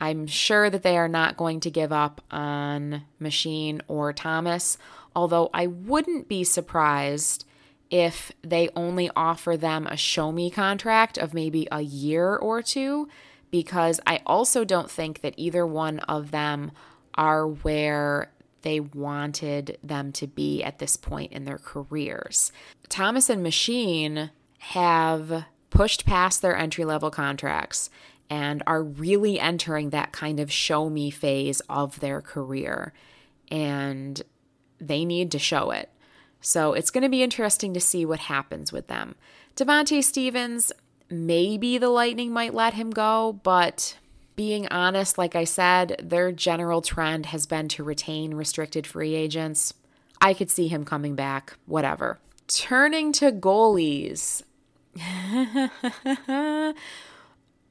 I'm 0.00 0.26
sure 0.26 0.68
that 0.68 0.82
they 0.82 0.98
are 0.98 1.06
not 1.06 1.36
going 1.36 1.60
to 1.60 1.70
give 1.70 1.92
up 1.92 2.22
on 2.32 3.02
Masin 3.20 3.82
or 3.86 4.12
Thomas, 4.12 4.78
although 5.14 5.48
I 5.54 5.68
wouldn't 5.68 6.26
be 6.26 6.42
surprised 6.42 7.44
if 7.88 8.32
they 8.42 8.68
only 8.74 9.12
offer 9.14 9.56
them 9.56 9.86
a 9.86 9.96
show 9.96 10.32
me 10.32 10.50
contract 10.50 11.18
of 11.18 11.34
maybe 11.34 11.68
a 11.70 11.82
year 11.82 12.34
or 12.34 12.62
two, 12.62 13.08
because 13.52 14.00
I 14.04 14.22
also 14.26 14.64
don't 14.64 14.90
think 14.90 15.20
that 15.20 15.34
either 15.36 15.64
one 15.64 16.00
of 16.00 16.32
them 16.32 16.72
are 17.14 17.46
where 17.46 18.30
they 18.62 18.80
wanted 18.80 19.78
them 19.82 20.10
to 20.12 20.26
be 20.26 20.62
at 20.62 20.78
this 20.78 20.96
point 20.96 21.32
in 21.32 21.44
their 21.44 21.58
careers. 21.58 22.50
Thomas 22.88 23.28
and 23.28 23.42
Masin 23.42 24.30
have 24.58 25.44
pushed 25.70 26.06
past 26.06 26.40
their 26.40 26.56
entry 26.56 26.84
level 26.84 27.10
contracts 27.10 27.90
and 28.30 28.62
are 28.66 28.82
really 28.82 29.38
entering 29.38 29.90
that 29.90 30.12
kind 30.12 30.40
of 30.40 30.50
show 30.50 30.88
me 30.88 31.10
phase 31.10 31.60
of 31.68 32.00
their 32.00 32.22
career. 32.22 32.94
And 33.50 34.22
they 34.80 35.04
need 35.04 35.30
to 35.32 35.38
show 35.38 35.70
it. 35.70 35.90
So 36.40 36.72
it's 36.72 36.90
going 36.90 37.02
to 37.02 37.08
be 37.08 37.22
interesting 37.22 37.74
to 37.74 37.80
see 37.80 38.04
what 38.04 38.20
happens 38.20 38.72
with 38.72 38.86
them. 38.86 39.14
Devante 39.56 40.02
Stephens, 40.02 40.72
maybe 41.10 41.78
the 41.78 41.88
Lightning 41.88 42.32
might 42.32 42.54
let 42.54 42.74
him 42.74 42.90
go, 42.90 43.40
but 43.42 43.98
being 44.36 44.66
honest, 44.68 45.16
like 45.16 45.36
I 45.36 45.44
said, 45.44 45.96
their 46.02 46.32
general 46.32 46.82
trend 46.82 47.26
has 47.26 47.46
been 47.46 47.68
to 47.68 47.84
retain 47.84 48.34
restricted 48.34 48.86
free 48.86 49.14
agents. 49.14 49.74
I 50.20 50.34
could 50.34 50.50
see 50.50 50.68
him 50.68 50.84
coming 50.84 51.14
back, 51.14 51.56
whatever. 51.66 52.18
Turning 52.48 53.12
to 53.12 53.30
goalies. 53.30 54.42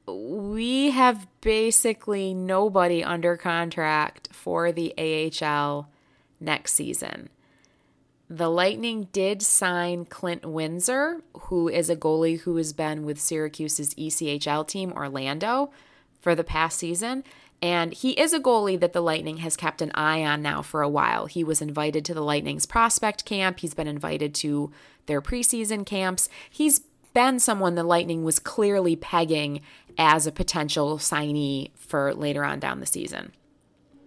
we 0.06 0.90
have 0.90 1.26
basically 1.40 2.34
nobody 2.34 3.04
under 3.04 3.36
contract 3.36 4.28
for 4.32 4.72
the 4.72 4.94
AHL 4.98 5.88
next 6.40 6.74
season. 6.74 7.28
The 8.28 8.48
Lightning 8.48 9.08
did 9.12 9.42
sign 9.42 10.06
Clint 10.06 10.46
Windsor, 10.46 11.20
who 11.34 11.68
is 11.68 11.90
a 11.90 11.96
goalie 11.96 12.40
who 12.40 12.56
has 12.56 12.72
been 12.72 13.04
with 13.04 13.20
Syracuse's 13.20 13.94
ECHL 13.94 14.66
team, 14.66 14.92
Orlando 14.92 15.70
for 16.24 16.34
the 16.34 16.42
past 16.42 16.78
season. 16.78 17.22
And 17.62 17.92
he 17.92 18.12
is 18.12 18.32
a 18.32 18.40
goalie 18.40 18.80
that 18.80 18.92
the 18.92 19.00
Lightning 19.00 19.36
has 19.38 19.56
kept 19.56 19.80
an 19.80 19.92
eye 19.94 20.24
on 20.24 20.42
now 20.42 20.60
for 20.62 20.82
a 20.82 20.88
while. 20.88 21.26
He 21.26 21.44
was 21.44 21.62
invited 21.62 22.04
to 22.06 22.14
the 22.14 22.22
Lightning's 22.22 22.66
prospect 22.66 23.24
camp, 23.24 23.60
he's 23.60 23.74
been 23.74 23.86
invited 23.86 24.34
to 24.36 24.72
their 25.06 25.22
preseason 25.22 25.86
camps. 25.86 26.28
He's 26.50 26.80
been 27.12 27.38
someone 27.38 27.74
the 27.74 27.84
Lightning 27.84 28.24
was 28.24 28.38
clearly 28.38 28.96
pegging 28.96 29.60
as 29.96 30.26
a 30.26 30.32
potential 30.32 30.98
signee 30.98 31.70
for 31.76 32.12
later 32.14 32.42
on 32.44 32.58
down 32.58 32.80
the 32.80 32.86
season. 32.86 33.32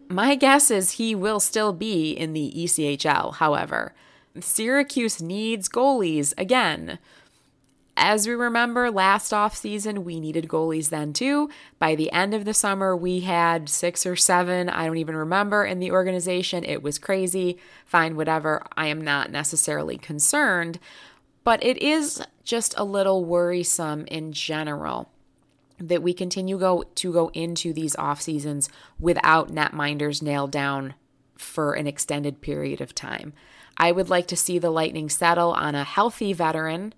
My 0.09 0.35
guess 0.35 0.71
is 0.71 0.93
he 0.93 1.15
will 1.15 1.39
still 1.39 1.71
be 1.71 2.11
in 2.11 2.33
the 2.33 2.51
ECHL, 2.55 3.35
however. 3.35 3.93
Syracuse 4.39 5.21
needs 5.21 5.69
goalies 5.69 6.33
again. 6.37 6.99
As 7.99 8.27
we 8.27 8.35
remember, 8.35 8.91
last 8.91 9.33
off 9.33 9.57
season, 9.57 10.05
we 10.05 10.19
needed 10.19 10.47
goalies 10.47 10.89
then 10.89 11.13
too. 11.13 11.49
By 11.79 11.95
the 11.95 12.11
end 12.11 12.35
of 12.35 12.45
the 12.45 12.53
summer, 12.53 12.95
we 12.95 13.21
had 13.21 13.67
six 13.69 14.05
or 14.05 14.15
seven, 14.15 14.69
I 14.69 14.85
don't 14.85 14.97
even 14.97 15.15
remember, 15.15 15.65
in 15.65 15.79
the 15.79 15.89
organization. 15.89 16.63
It 16.63 16.83
was 16.83 16.99
crazy. 16.99 17.57
Fine, 17.85 18.15
whatever. 18.15 18.63
I 18.77 18.85
am 18.87 19.01
not 19.01 19.31
necessarily 19.31 19.97
concerned, 19.97 20.77
but 21.43 21.63
it 21.63 21.81
is 21.81 22.23
just 22.43 22.75
a 22.77 22.83
little 22.83 23.25
worrisome 23.25 24.05
in 24.05 24.31
general 24.31 25.09
that 25.79 26.03
we 26.03 26.13
continue 26.13 26.59
go 26.59 26.83
to 26.95 27.11
go 27.11 27.29
into 27.33 27.73
these 27.73 27.95
off 27.95 28.21
seasons 28.21 28.69
without 28.99 29.51
netminders 29.51 30.21
nailed 30.21 30.51
down 30.51 30.93
for 31.35 31.73
an 31.73 31.87
extended 31.87 32.41
period 32.41 32.79
of 32.79 32.93
time. 32.93 33.33
I 33.75 33.91
would 33.91 34.09
like 34.09 34.27
to 34.27 34.35
see 34.35 34.59
the 34.59 34.69
Lightning 34.69 35.09
settle 35.09 35.51
on 35.51 35.73
a 35.73 35.83
healthy 35.83 36.31
veteran. 36.31 36.93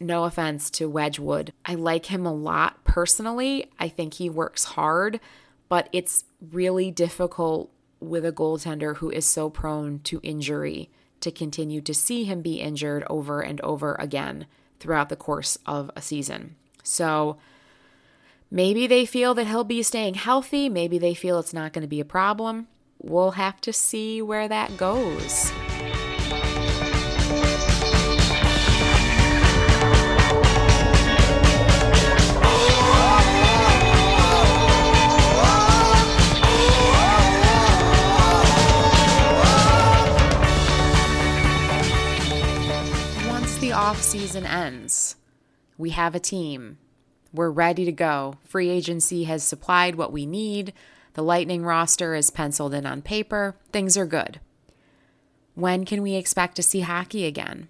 No 0.00 0.24
offense 0.24 0.70
to 0.70 0.88
Wedgewood. 0.88 1.52
I 1.64 1.74
like 1.74 2.06
him 2.06 2.26
a 2.26 2.32
lot 2.32 2.84
personally. 2.84 3.70
I 3.78 3.88
think 3.88 4.14
he 4.14 4.28
works 4.28 4.64
hard, 4.64 5.20
but 5.68 5.88
it's 5.92 6.24
really 6.52 6.90
difficult 6.90 7.70
with 8.00 8.24
a 8.24 8.32
goaltender 8.32 8.96
who 8.96 9.10
is 9.10 9.26
so 9.26 9.48
prone 9.48 10.00
to 10.00 10.20
injury 10.22 10.90
to 11.20 11.30
continue 11.30 11.80
to 11.80 11.94
see 11.94 12.24
him 12.24 12.42
be 12.42 12.60
injured 12.60 13.04
over 13.08 13.40
and 13.40 13.60
over 13.62 13.94
again 13.98 14.46
throughout 14.78 15.08
the 15.08 15.16
course 15.16 15.58
of 15.64 15.90
a 15.96 16.02
season. 16.02 16.56
So 16.82 17.38
maybe 18.50 18.86
they 18.86 19.06
feel 19.06 19.32
that 19.34 19.46
he'll 19.46 19.64
be 19.64 19.82
staying 19.82 20.14
healthy. 20.14 20.68
Maybe 20.68 20.98
they 20.98 21.14
feel 21.14 21.38
it's 21.38 21.54
not 21.54 21.72
going 21.72 21.82
to 21.82 21.88
be 21.88 22.00
a 22.00 22.04
problem. 22.04 22.68
We'll 22.98 23.32
have 23.32 23.60
to 23.62 23.72
see 23.72 24.20
where 24.20 24.48
that 24.48 24.76
goes. 24.76 25.50
Off 43.84 44.00
season 44.00 44.46
ends, 44.46 45.16
we 45.76 45.90
have 45.90 46.14
a 46.14 46.18
team. 46.18 46.78
We're 47.34 47.50
ready 47.50 47.84
to 47.84 47.92
go. 47.92 48.38
Free 48.48 48.70
agency 48.70 49.24
has 49.24 49.44
supplied 49.44 49.96
what 49.96 50.10
we 50.10 50.24
need. 50.24 50.72
The 51.12 51.22
Lightning 51.22 51.66
roster 51.66 52.14
is 52.14 52.30
penciled 52.30 52.72
in 52.72 52.86
on 52.86 53.02
paper. 53.02 53.56
Things 53.72 53.98
are 53.98 54.06
good. 54.06 54.40
When 55.54 55.84
can 55.84 56.00
we 56.00 56.14
expect 56.14 56.56
to 56.56 56.62
see 56.62 56.80
hockey 56.80 57.26
again? 57.26 57.68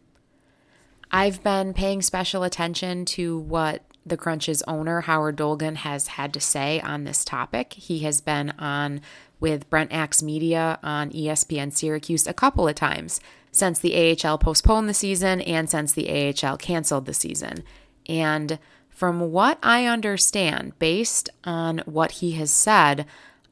I've 1.10 1.42
been 1.42 1.74
paying 1.74 2.00
special 2.00 2.44
attention 2.44 3.06
to 3.06 3.36
what 3.36 3.82
the 4.06 4.16
Crunch's 4.16 4.62
owner, 4.68 5.02
Howard 5.02 5.36
Dolgon, 5.36 5.76
has 5.76 6.08
had 6.08 6.32
to 6.34 6.40
say 6.40 6.80
on 6.80 7.04
this 7.04 7.24
topic. 7.24 7.72
He 7.72 8.00
has 8.00 8.20
been 8.20 8.50
on 8.58 9.00
with 9.40 9.68
Brent 9.68 9.92
Axe 9.92 10.22
Media 10.22 10.78
on 10.82 11.10
ESPN 11.10 11.72
Syracuse 11.72 12.26
a 12.26 12.34
couple 12.34 12.68
of 12.68 12.74
times 12.74 13.20
since 13.50 13.78
the 13.78 14.16
AHL 14.24 14.38
postponed 14.38 14.88
the 14.88 14.94
season 14.94 15.40
and 15.40 15.68
since 15.68 15.92
the 15.92 16.08
AHL 16.10 16.56
canceled 16.56 17.06
the 17.06 17.14
season. 17.14 17.62
And 18.08 18.58
from 18.88 19.32
what 19.32 19.58
I 19.62 19.86
understand, 19.86 20.78
based 20.78 21.28
on 21.42 21.78
what 21.84 22.12
he 22.12 22.32
has 22.32 22.50
said, 22.50 23.06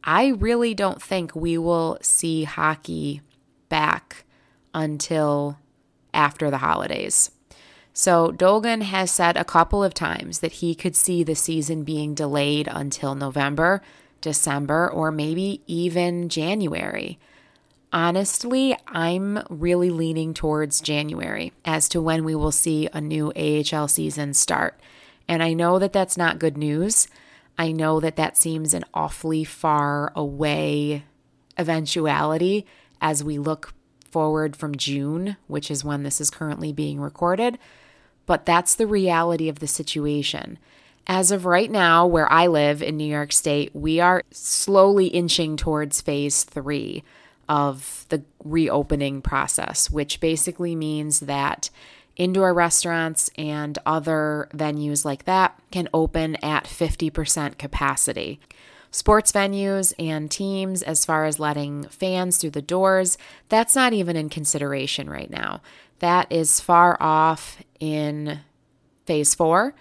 I 0.05 0.29
really 0.29 0.73
don't 0.73 1.03
think 1.03 1.35
we 1.35 1.59
will 1.59 1.99
see 2.01 2.45
hockey 2.45 3.23
back 3.69 4.25
until 4.73 5.59
after 6.15 6.51
the 6.51 6.59
holidays. 6.59 7.32
So, 7.95 8.33
Dolgon 8.33 8.83
has 8.83 9.11
said 9.11 9.37
a 9.37 9.45
couple 9.45 9.85
of 9.85 9.93
times 9.93 10.39
that 10.39 10.53
he 10.53 10.75
could 10.75 10.97
see 10.97 11.23
the 11.23 11.35
season 11.35 11.85
being 11.85 12.15
delayed 12.15 12.69
until 12.71 13.15
November, 13.15 13.83
December, 14.23 14.91
or 14.91 15.13
maybe 15.13 15.61
even 15.67 16.31
January. 16.31 17.19
Honestly, 17.93 18.75
I'm 18.87 19.45
really 19.51 19.91
leaning 19.91 20.33
towards 20.33 20.81
January 20.81 21.53
as 21.67 21.87
to 21.91 22.01
when 22.01 22.25
we 22.25 22.35
will 22.35 22.53
see 22.53 22.89
a 22.95 23.01
new 23.03 23.31
AHL 23.37 23.89
season 23.89 24.33
start. 24.33 24.81
And 25.29 25.43
I 25.43 25.53
know 25.53 25.79
that 25.79 25.93
that's 25.93 26.17
not 26.17 26.39
good 26.39 26.57
news. 26.57 27.09
I 27.59 27.73
know 27.73 28.01
that 28.01 28.17
that 28.17 28.39
seems 28.39 28.73
an 28.73 28.85
awfully 28.95 29.45
far 29.45 30.11
away 30.17 31.05
eventuality 31.59 32.65
as 33.03 33.23
we 33.23 33.39
look 33.39 33.75
forward 34.11 34.57
from 34.57 34.77
June, 34.77 35.37
which 35.47 35.71
is 35.71 35.85
when 35.85 36.03
this 36.03 36.21
is 36.21 36.31
currently 36.31 36.73
being 36.73 36.99
recorded. 36.99 37.59
But 38.27 38.47
that's 38.47 38.75
the 38.75 38.87
reality 38.87 39.49
of 39.49 39.59
the 39.59 39.67
situation. 39.67 40.59
As 41.07 41.33
of 41.33 41.45
right 41.45 41.71
now, 41.71 42.07
where 42.07 42.31
I 42.31 42.47
live 42.47 42.83
in 42.83 42.97
New 42.97 43.11
York 43.11 43.33
State, 43.33 43.75
we 43.75 43.99
are 43.99 44.23
slowly 44.31 45.09
inching 45.09 45.57
towards 45.57 46.01
phase 46.01 46.45
three 46.45 47.03
of 47.49 48.07
the 48.09 48.23
reopening 48.45 49.21
process, 49.21 49.91
which 49.91 50.21
basically 50.21 50.77
means 50.77 51.21
that 51.21 51.71
indoor 52.17 52.55
restaurants 52.55 53.31
and 53.37 53.79
other 53.85 54.49
venues 54.55 55.05
like 55.05 55.25
that 55.25 55.61
can 55.71 55.89
open 55.93 56.37
at 56.37 56.65
50% 56.65 57.59
capacity. 57.59 58.39
Sports 58.91 59.33
venues 59.33 59.95
and 59.99 60.31
teams, 60.31 60.83
as 60.83 61.07
far 61.07 61.25
as 61.25 61.41
letting 61.41 61.85
fans 61.85 62.37
through 62.37 62.51
the 62.51 62.61
doors, 62.61 63.17
that's 63.49 63.75
not 63.75 63.95
even 63.95 64.17
in 64.17 64.29
consideration 64.29 65.09
right 65.09 65.31
now. 65.31 65.63
That 66.03 66.33
is 66.33 66.59
far 66.59 66.97
off 67.01 67.63
in 67.79 68.41
phase 69.07 69.37
four. 69.37 69.73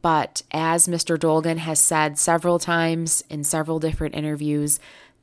But 0.00 0.42
as 0.52 0.86
Mr. 0.86 1.18
Dolgon 1.18 1.58
has 1.58 1.80
said 1.80 2.20
several 2.20 2.60
times 2.60 3.24
in 3.28 3.42
several 3.42 3.80
different 3.80 4.14
interviews, 4.14 4.78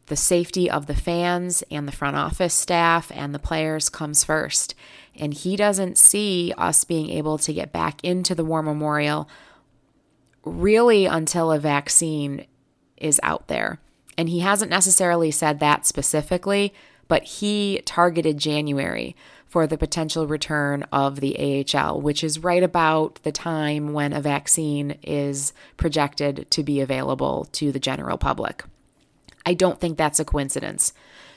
the 0.08 0.18
safety 0.18 0.70
of 0.70 0.88
the 0.88 0.96
fans 0.96 1.64
and 1.72 1.88
the 1.88 1.94
front 1.94 2.18
office 2.18 2.54
staff 2.54 3.10
and 3.16 3.34
the 3.34 3.40
players 3.40 3.88
comes 3.88 4.26
first. 4.26 4.76
And 5.16 5.34
he 5.34 5.56
doesn't 5.56 5.98
see 5.98 6.54
us 6.58 6.84
being 6.84 7.10
able 7.10 7.38
to 7.38 7.54
get 7.54 7.72
back 7.72 8.04
into 8.04 8.36
the 8.36 8.44
War 8.44 8.62
Memorial 8.62 9.30
really 10.44 11.06
until 11.06 11.54
a 11.54 11.60
vaccine 11.60 12.46
is 12.98 13.18
out 13.24 13.48
there. 13.48 13.80
And 14.18 14.28
he 14.28 14.42
hasn't 14.42 14.70
necessarily 14.72 15.32
said 15.32 15.62
that 15.62 15.86
specifically, 15.86 16.74
but 17.08 17.24
he 17.24 17.82
targeted 17.86 18.40
January 18.40 19.16
for 19.54 19.68
the 19.68 19.78
potential 19.78 20.26
return 20.26 20.82
of 20.92 21.20
the 21.20 21.64
AHL, 21.78 22.02
which 22.02 22.24
is 22.24 22.40
right 22.40 22.64
about 22.64 23.20
the 23.22 23.32
time 23.32 23.94
when 23.94 24.12
a 24.12 24.20
vaccine 24.20 24.98
is 25.04 25.54
projected 25.78 26.50
to 26.50 26.64
be 26.64 26.82
available 26.82 27.48
to 27.52 27.72
the 27.72 27.80
general 27.80 28.18
public. 28.18 28.64
I 29.46 29.54
don't 29.54 29.80
think 29.80 29.96
that's 29.96 30.20
a 30.20 30.26
coincidence. 30.26 30.92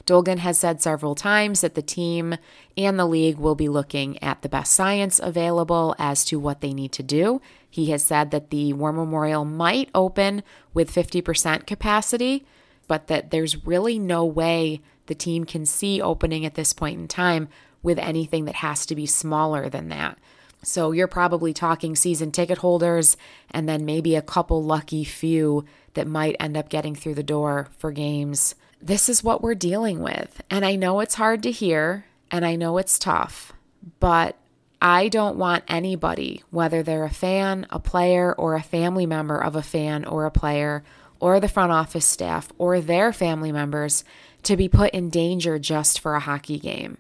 Dolgon 0.07 0.39
has 0.39 0.57
said 0.57 0.81
several 0.81 1.15
times 1.15 1.61
that 1.61 1.75
the 1.75 1.83
team 1.83 2.37
and 2.75 2.99
the 2.99 3.05
league 3.05 3.37
will 3.37 3.55
be 3.55 3.69
looking 3.69 4.23
at 4.23 4.41
the 4.41 4.49
best 4.49 4.73
science 4.73 5.21
available 5.23 5.95
as 5.99 6.25
to 6.25 6.41
what 6.41 6.63
they 6.63 6.73
need 6.73 6.93
to 6.93 7.03
do. 7.03 7.43
He 7.69 7.91
has 7.91 8.03
said 8.03 8.31
that 8.31 8.49
the 8.49 8.73
War 8.73 8.95
Memorial 8.95 9.45
might 9.45 9.91
open 9.95 10.43
with 10.73 10.91
50% 10.91 11.67
capacity, 11.67 12.47
but 12.89 13.09
that 13.09 13.31
there's 13.31 13.67
really 13.67 13.99
no 13.99 14.25
way 14.25 14.81
the 15.05 15.15
team 15.15 15.45
can 15.45 15.67
see 15.67 16.01
opening 16.01 16.47
at 16.47 16.55
this 16.55 16.73
point 16.73 16.99
in 16.99 17.09
time 17.09 17.51
with 17.87 17.99
anything 18.01 18.45
that 18.45 18.57
has 18.57 18.85
to 18.85 18.97
be 18.97 19.07
smaller 19.07 19.71
than 19.71 19.89
that. 19.89 20.19
So 20.63 20.91
you're 20.91 21.07
probably 21.07 21.53
talking 21.53 21.95
season 21.95 22.33
ticket 22.33 22.59
holders 22.59 23.17
and 23.53 23.69
then 23.69 23.87
maybe 23.87 24.17
a 24.17 24.23
couple 24.23 24.63
lucky 24.63 25.05
few 25.05 25.65
that 25.95 26.09
might 26.09 26.37
end 26.41 26.57
up 26.57 26.69
getting 26.69 26.97
through 26.97 27.15
the 27.15 27.23
door 27.23 27.69
for 27.79 27.93
games. 27.93 28.57
This 28.83 29.09
is 29.09 29.23
what 29.23 29.41
we're 29.41 29.55
dealing 29.55 30.01
with. 30.01 30.43
And 30.51 30.65
I 30.65 30.75
know 30.75 30.99
it's 30.99 31.15
hard 31.15 31.45
to 31.45 31.53
hear 31.53 32.07
and 32.29 32.45
I 32.45 32.57
know 32.57 32.77
it's 32.77 32.99
tough, 32.99 33.53
but 34.01 34.37
I 34.83 35.09
don't 35.09 35.39
want 35.39 35.63
anybody, 35.69 36.43
whether 36.51 36.83
they're 36.83 37.05
a 37.05 37.11
fan, 37.11 37.67
a 37.71 37.79
player, 37.79 38.35
or 38.35 38.57
a 38.57 38.63
family 38.63 39.07
member 39.07 39.39
of 39.39 39.55
a 39.55 39.63
fan 39.63 40.05
or 40.05 40.27
a 40.27 40.31
player, 40.33 40.83
or 41.21 41.39
the 41.39 41.49
front 41.49 41.71
office 41.71 42.05
staff, 42.05 42.53
or 42.59 42.81
their 42.81 43.13
family 43.13 43.53
members, 43.53 44.05
to 44.43 44.57
be 44.57 44.69
put 44.69 44.93
in 44.93 45.09
danger 45.09 45.59
just 45.59 46.01
for 46.01 46.15
a 46.15 46.21
hockey 46.21 46.59
game. 46.59 46.99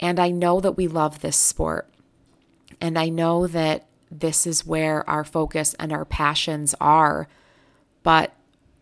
And 0.00 0.18
I 0.18 0.30
know 0.30 0.60
that 0.60 0.76
we 0.76 0.88
love 0.88 1.20
this 1.20 1.36
sport. 1.36 1.88
And 2.80 2.98
I 2.98 3.08
know 3.08 3.46
that 3.46 3.86
this 4.10 4.46
is 4.46 4.66
where 4.66 5.08
our 5.08 5.24
focus 5.24 5.74
and 5.78 5.92
our 5.92 6.04
passions 6.04 6.74
are 6.80 7.28
but 8.04 8.34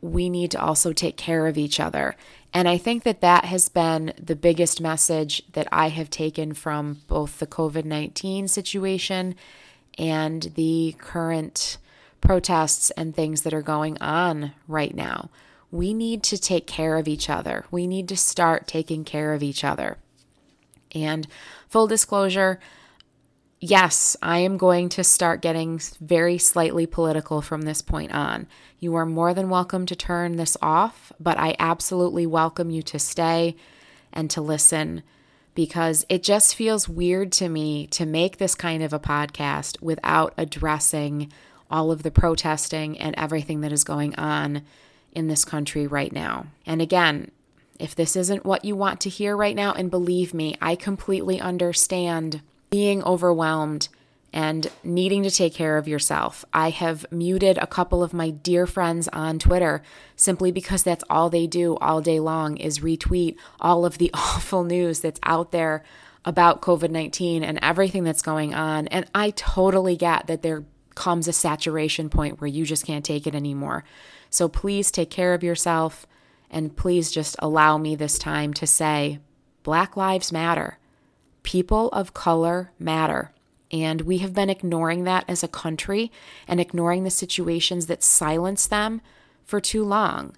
we 0.02 0.28
need 0.28 0.50
to 0.50 0.60
also 0.60 0.92
take 0.92 1.16
care 1.16 1.46
of 1.46 1.56
each 1.56 1.80
other. 1.80 2.14
And 2.52 2.68
I 2.68 2.76
think 2.76 3.04
that 3.04 3.22
that 3.22 3.46
has 3.46 3.70
been 3.70 4.12
the 4.20 4.36
biggest 4.36 4.80
message 4.80 5.42
that 5.52 5.68
I 5.72 5.88
have 5.88 6.10
taken 6.10 6.52
from 6.52 7.00
both 7.06 7.38
the 7.38 7.46
COVID 7.46 7.86
19 7.86 8.48
situation 8.48 9.34
and 9.96 10.52
the 10.56 10.94
current 10.98 11.78
protests 12.20 12.90
and 12.90 13.14
things 13.14 13.42
that 13.42 13.54
are 13.54 13.62
going 13.62 13.96
on 14.02 14.52
right 14.68 14.94
now. 14.94 15.30
We 15.70 15.94
need 15.94 16.22
to 16.24 16.36
take 16.36 16.66
care 16.66 16.98
of 16.98 17.08
each 17.08 17.30
other. 17.30 17.64
We 17.70 17.86
need 17.86 18.08
to 18.08 18.16
start 18.16 18.66
taking 18.66 19.04
care 19.04 19.32
of 19.32 19.42
each 19.42 19.64
other. 19.64 19.96
And 20.94 21.26
full 21.68 21.86
disclosure, 21.86 22.60
yes, 23.60 24.16
I 24.20 24.38
am 24.38 24.56
going 24.56 24.88
to 24.90 25.04
start 25.04 25.40
getting 25.40 25.80
very 26.00 26.38
slightly 26.38 26.86
political 26.86 27.40
from 27.40 27.62
this 27.62 27.82
point 27.82 28.12
on. 28.12 28.46
You 28.78 28.94
are 28.96 29.06
more 29.06 29.32
than 29.32 29.48
welcome 29.48 29.86
to 29.86 29.96
turn 29.96 30.36
this 30.36 30.56
off, 30.60 31.12
but 31.18 31.38
I 31.38 31.56
absolutely 31.58 32.26
welcome 32.26 32.70
you 32.70 32.82
to 32.82 32.98
stay 32.98 33.56
and 34.12 34.28
to 34.30 34.40
listen 34.40 35.02
because 35.54 36.04
it 36.08 36.22
just 36.22 36.54
feels 36.54 36.88
weird 36.88 37.30
to 37.32 37.48
me 37.48 37.86
to 37.88 38.06
make 38.06 38.38
this 38.38 38.54
kind 38.54 38.82
of 38.82 38.92
a 38.92 38.98
podcast 38.98 39.80
without 39.82 40.34
addressing 40.36 41.30
all 41.70 41.90
of 41.90 42.02
the 42.02 42.10
protesting 42.10 42.98
and 42.98 43.14
everything 43.16 43.60
that 43.60 43.72
is 43.72 43.84
going 43.84 44.14
on 44.16 44.62
in 45.12 45.28
this 45.28 45.44
country 45.44 45.86
right 45.86 46.12
now. 46.12 46.46
And 46.66 46.80
again, 46.80 47.30
if 47.82 47.94
this 47.94 48.14
isn't 48.14 48.46
what 48.46 48.64
you 48.64 48.76
want 48.76 49.00
to 49.00 49.10
hear 49.10 49.36
right 49.36 49.56
now, 49.56 49.72
and 49.72 49.90
believe 49.90 50.32
me, 50.32 50.56
I 50.62 50.76
completely 50.76 51.40
understand 51.40 52.40
being 52.70 53.02
overwhelmed 53.02 53.88
and 54.32 54.70
needing 54.82 55.24
to 55.24 55.30
take 55.30 55.52
care 55.52 55.76
of 55.76 55.88
yourself. 55.88 56.44
I 56.54 56.70
have 56.70 57.04
muted 57.10 57.58
a 57.58 57.66
couple 57.66 58.02
of 58.02 58.14
my 58.14 58.30
dear 58.30 58.66
friends 58.66 59.08
on 59.08 59.38
Twitter 59.38 59.82
simply 60.16 60.52
because 60.52 60.82
that's 60.82 61.04
all 61.10 61.28
they 61.28 61.46
do 61.46 61.76
all 61.76 62.00
day 62.00 62.18
long 62.18 62.56
is 62.56 62.78
retweet 62.78 63.36
all 63.60 63.84
of 63.84 63.98
the 63.98 64.10
awful 64.14 64.64
news 64.64 65.00
that's 65.00 65.20
out 65.24 65.52
there 65.52 65.84
about 66.24 66.62
COVID 66.62 66.90
19 66.90 67.42
and 67.42 67.58
everything 67.60 68.04
that's 68.04 68.22
going 68.22 68.54
on. 68.54 68.86
And 68.88 69.06
I 69.14 69.30
totally 69.30 69.96
get 69.96 70.28
that 70.28 70.42
there 70.42 70.64
comes 70.94 71.26
a 71.26 71.32
saturation 71.32 72.08
point 72.08 72.40
where 72.40 72.48
you 72.48 72.64
just 72.64 72.86
can't 72.86 73.04
take 73.04 73.26
it 73.26 73.34
anymore. 73.34 73.84
So 74.30 74.48
please 74.48 74.90
take 74.90 75.10
care 75.10 75.34
of 75.34 75.42
yourself 75.42 76.06
and 76.52 76.76
please 76.76 77.10
just 77.10 77.34
allow 77.40 77.78
me 77.78 77.96
this 77.96 78.18
time 78.18 78.52
to 78.54 78.66
say 78.66 79.18
Black 79.62 79.96
Lives 79.96 80.30
Matter. 80.30 80.78
People 81.42 81.88
of 81.88 82.14
color 82.14 82.70
matter. 82.78 83.32
And 83.72 84.02
we 84.02 84.18
have 84.18 84.34
been 84.34 84.50
ignoring 84.50 85.04
that 85.04 85.24
as 85.26 85.42
a 85.42 85.48
country 85.48 86.12
and 86.46 86.60
ignoring 86.60 87.04
the 87.04 87.10
situations 87.10 87.86
that 87.86 88.02
silence 88.02 88.66
them 88.66 89.00
for 89.44 89.60
too 89.60 89.82
long. 89.82 90.36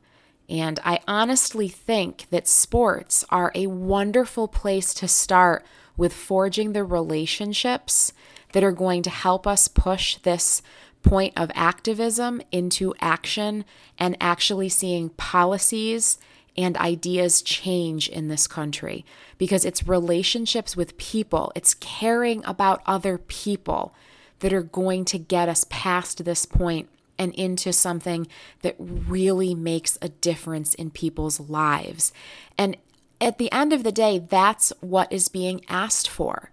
And 0.48 0.78
I 0.84 1.00
honestly 1.08 1.68
think 1.68 2.26
that 2.30 2.46
sports 2.46 3.24
are 3.30 3.50
a 3.54 3.66
wonderful 3.66 4.46
place 4.46 4.94
to 4.94 5.08
start 5.08 5.66
with 5.96 6.12
forging 6.12 6.72
the 6.72 6.84
relationships 6.84 8.12
that 8.52 8.62
are 8.62 8.72
going 8.72 9.02
to 9.02 9.10
help 9.10 9.46
us 9.46 9.68
push 9.68 10.16
this 10.18 10.62
point 11.04 11.32
of 11.36 11.52
activism 11.54 12.42
into 12.50 12.94
action 13.00 13.64
and 13.98 14.16
actually 14.20 14.68
seeing 14.68 15.10
policies 15.10 16.18
and 16.56 16.76
ideas 16.76 17.42
change 17.42 18.08
in 18.08 18.28
this 18.28 18.46
country. 18.46 19.04
Because 19.38 19.64
it's 19.64 19.86
relationships 19.86 20.76
with 20.76 20.98
people, 20.98 21.52
it's 21.54 21.74
caring 21.74 22.44
about 22.44 22.82
other 22.86 23.18
people 23.18 23.94
that 24.40 24.52
are 24.52 24.62
going 24.62 25.04
to 25.06 25.18
get 25.18 25.48
us 25.48 25.64
past 25.70 26.24
this 26.24 26.44
point 26.46 26.88
and 27.18 27.32
into 27.34 27.72
something 27.72 28.26
that 28.62 28.74
really 28.78 29.54
makes 29.54 29.96
a 30.02 30.08
difference 30.08 30.74
in 30.74 30.90
people's 30.90 31.38
lives. 31.38 32.12
And 32.58 32.76
at 33.20 33.38
the 33.38 33.50
end 33.52 33.72
of 33.72 33.84
the 33.84 33.92
day, 33.92 34.18
that's 34.18 34.72
what 34.80 35.12
is 35.12 35.28
being 35.28 35.64
asked 35.68 36.08
for 36.08 36.50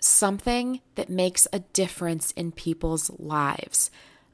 something 0.00 0.80
that 0.94 1.10
makes 1.10 1.46
a 1.52 1.60
difference 1.60 2.30
in 2.32 2.52
people's 2.52 3.10
lives. 3.18 3.90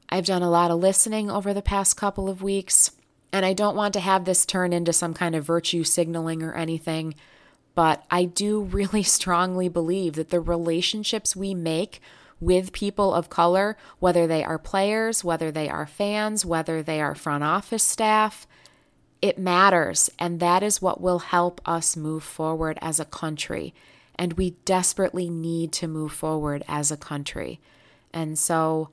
I've 0.09 0.25
done 0.25 0.43
a 0.43 0.49
lot 0.49 0.71
of 0.71 0.79
listening 0.79 1.31
over 1.31 1.53
the 1.53 1.61
past 1.61 1.97
couple 1.97 2.29
of 2.29 2.43
weeks. 2.43 2.91
And 3.31 3.45
I 3.45 3.53
don't 3.53 3.75
want 3.75 3.93
to 3.95 3.99
have 3.99 4.23
this 4.23 4.45
turn 4.45 4.71
into 4.71 4.93
some 4.93 5.13
kind 5.13 5.35
of 5.35 5.43
virtue 5.43 5.83
signaling 5.83 6.41
or 6.41 6.53
anything, 6.53 7.15
but 7.73 8.05
I 8.09 8.25
do 8.25 8.61
really 8.71 9.03
strongly 9.03 9.67
believe 9.67 10.13
that 10.13 10.29
the 10.29 10.39
relationships 10.39 11.35
we 11.35 11.53
make 11.53 11.99
with 12.39 12.71
people 12.71 13.13
of 13.13 13.29
color, 13.29 13.77
whether 13.99 14.27
they 14.27 14.43
are 14.43 14.57
players, 14.57 15.23
whether 15.23 15.51
they 15.51 15.69
are 15.69 15.85
fans, 15.85 16.45
whether 16.45 16.83
they 16.83 17.01
are 17.01 17.15
front 17.15 17.43
office 17.43 17.83
staff, 17.83 18.45
it 19.21 19.39
matters. 19.39 20.09
And 20.19 20.39
that 20.39 20.61
is 20.61 20.81
what 20.81 21.01
will 21.01 21.19
help 21.19 21.59
us 21.65 21.97
move 21.97 22.23
forward 22.23 22.77
as 22.81 22.99
a 22.99 23.05
country. 23.05 23.73
And 24.15 24.33
we 24.33 24.51
desperately 24.65 25.29
need 25.29 25.71
to 25.73 25.87
move 25.87 26.13
forward 26.13 26.63
as 26.67 26.89
a 26.91 26.97
country. 26.97 27.59
And 28.13 28.39
so 28.39 28.89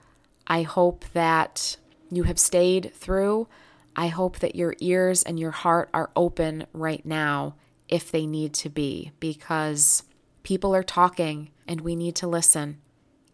I 0.47 0.63
hope 0.63 1.05
that 1.13 1.77
you 2.11 2.25
have 2.25 2.39
stayed 2.39 2.93
through. 2.95 3.49
I 3.95 4.09
hope 4.09 4.41
that 4.41 4.57
your 4.57 4.75
ears 4.81 5.23
and 5.23 5.39
your 5.39 5.53
heart 5.53 5.89
are 5.95 6.11
open 6.17 6.67
right 6.73 7.05
now 7.07 7.55
if 7.89 8.11
they 8.11 8.27
need 8.27 8.55
to 8.55 8.69
be, 8.69 9.13
because 9.21 10.03
people 10.43 10.75
are 10.75 10.83
talking 10.83 11.51
and 11.69 11.83
we 11.83 11.95
need 11.95 12.17
to 12.17 12.27
listen. 12.27 12.79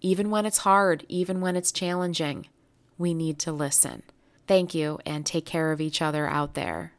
Even 0.01 0.31
when 0.31 0.44
it's 0.44 0.59
hard, 0.59 1.07
even 1.09 1.40
when 1.40 1.57
it's 1.57 1.72
challenging, 1.72 2.48
we 2.98 3.14
need 3.14 3.38
to 3.38 3.53
listen. 3.53 4.03
Thank 4.46 4.74
you 4.74 4.98
and 5.07 5.24
take 5.24 5.46
care 5.46 5.72
of 5.72 5.81
each 5.81 6.03
other 6.03 6.27
out 6.27 6.55
there. 6.55 6.92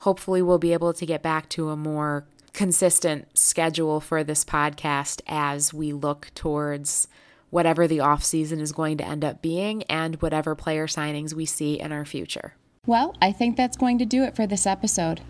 Hopefully, 0.00 0.42
we'll 0.42 0.58
be 0.58 0.72
able 0.72 0.92
to 0.92 1.06
get 1.06 1.22
back 1.22 1.48
to 1.50 1.70
a 1.70 1.76
more 1.76 2.26
consistent 2.56 3.38
schedule 3.38 4.00
for 4.00 4.24
this 4.24 4.42
podcast 4.42 5.20
as 5.28 5.74
we 5.74 5.92
look 5.92 6.30
towards 6.34 7.06
whatever 7.50 7.86
the 7.86 8.00
off 8.00 8.24
season 8.24 8.58
is 8.60 8.72
going 8.72 8.96
to 8.96 9.06
end 9.06 9.22
up 9.22 9.42
being 9.42 9.82
and 9.84 10.20
whatever 10.22 10.54
player 10.54 10.86
signings 10.86 11.34
we 11.34 11.44
see 11.44 11.78
in 11.78 11.92
our 11.92 12.06
future. 12.06 12.54
Well, 12.86 13.14
I 13.20 13.30
think 13.30 13.56
that's 13.56 13.76
going 13.76 13.98
to 13.98 14.06
do 14.06 14.24
it 14.24 14.34
for 14.34 14.46
this 14.46 14.66
episode. 14.66 15.20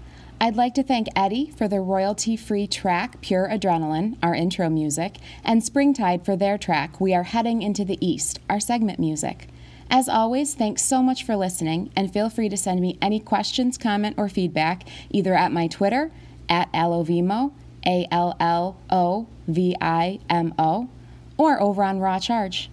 I'd 0.41 0.55
like 0.55 0.75
to 0.75 0.85
thank 0.85 1.09
Eddie 1.17 1.53
for 1.57 1.67
the 1.67 1.81
royalty 1.81 2.37
free 2.37 2.69
track 2.69 3.21
Pure 3.23 3.49
Adrenaline, 3.49 4.17
our 4.23 4.35
intro 4.35 4.71
music, 4.71 5.17
and 5.43 5.65
Springtide 5.65 6.25
for 6.25 6.37
their 6.37 6.57
track 6.57 7.01
We 7.01 7.13
Are 7.13 7.25
Heading 7.25 7.61
into 7.61 7.85
the 7.85 7.99
East, 8.07 8.39
our 8.49 8.61
segment 8.61 9.01
music. 9.01 9.49
As 9.91 10.09
always, 10.09 10.55
thanks 10.55 10.83
so 10.83 11.03
much 11.03 11.25
for 11.25 11.35
listening, 11.35 11.91
and 11.97 12.13
feel 12.13 12.31
free 12.31 12.49
to 12.51 12.57
send 12.57 12.81
me 12.81 12.99
any 13.03 13.19
questions, 13.19 13.77
comment, 13.77 14.15
or 14.17 14.29
feedback 14.29 14.87
either 15.11 15.35
at 15.35 15.53
my 15.53 15.67
Twitter, 15.67 16.13
at 16.49 16.73
Allovimo, 16.73 17.53
A 17.87 18.07
L 18.11 18.37
L 18.41 18.77
O 18.91 19.27
V 19.47 19.77
I 19.81 20.19
M 20.29 20.55
O, 20.59 20.89
or 21.37 21.61
over 21.61 21.83
on 21.85 22.01
Raw 22.01 22.19
Charge. 22.19 22.71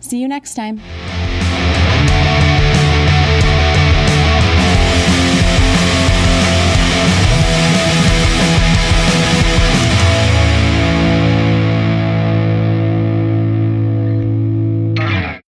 See 0.00 0.18
you 0.18 0.28
next 0.28 0.54
time. 0.54 0.80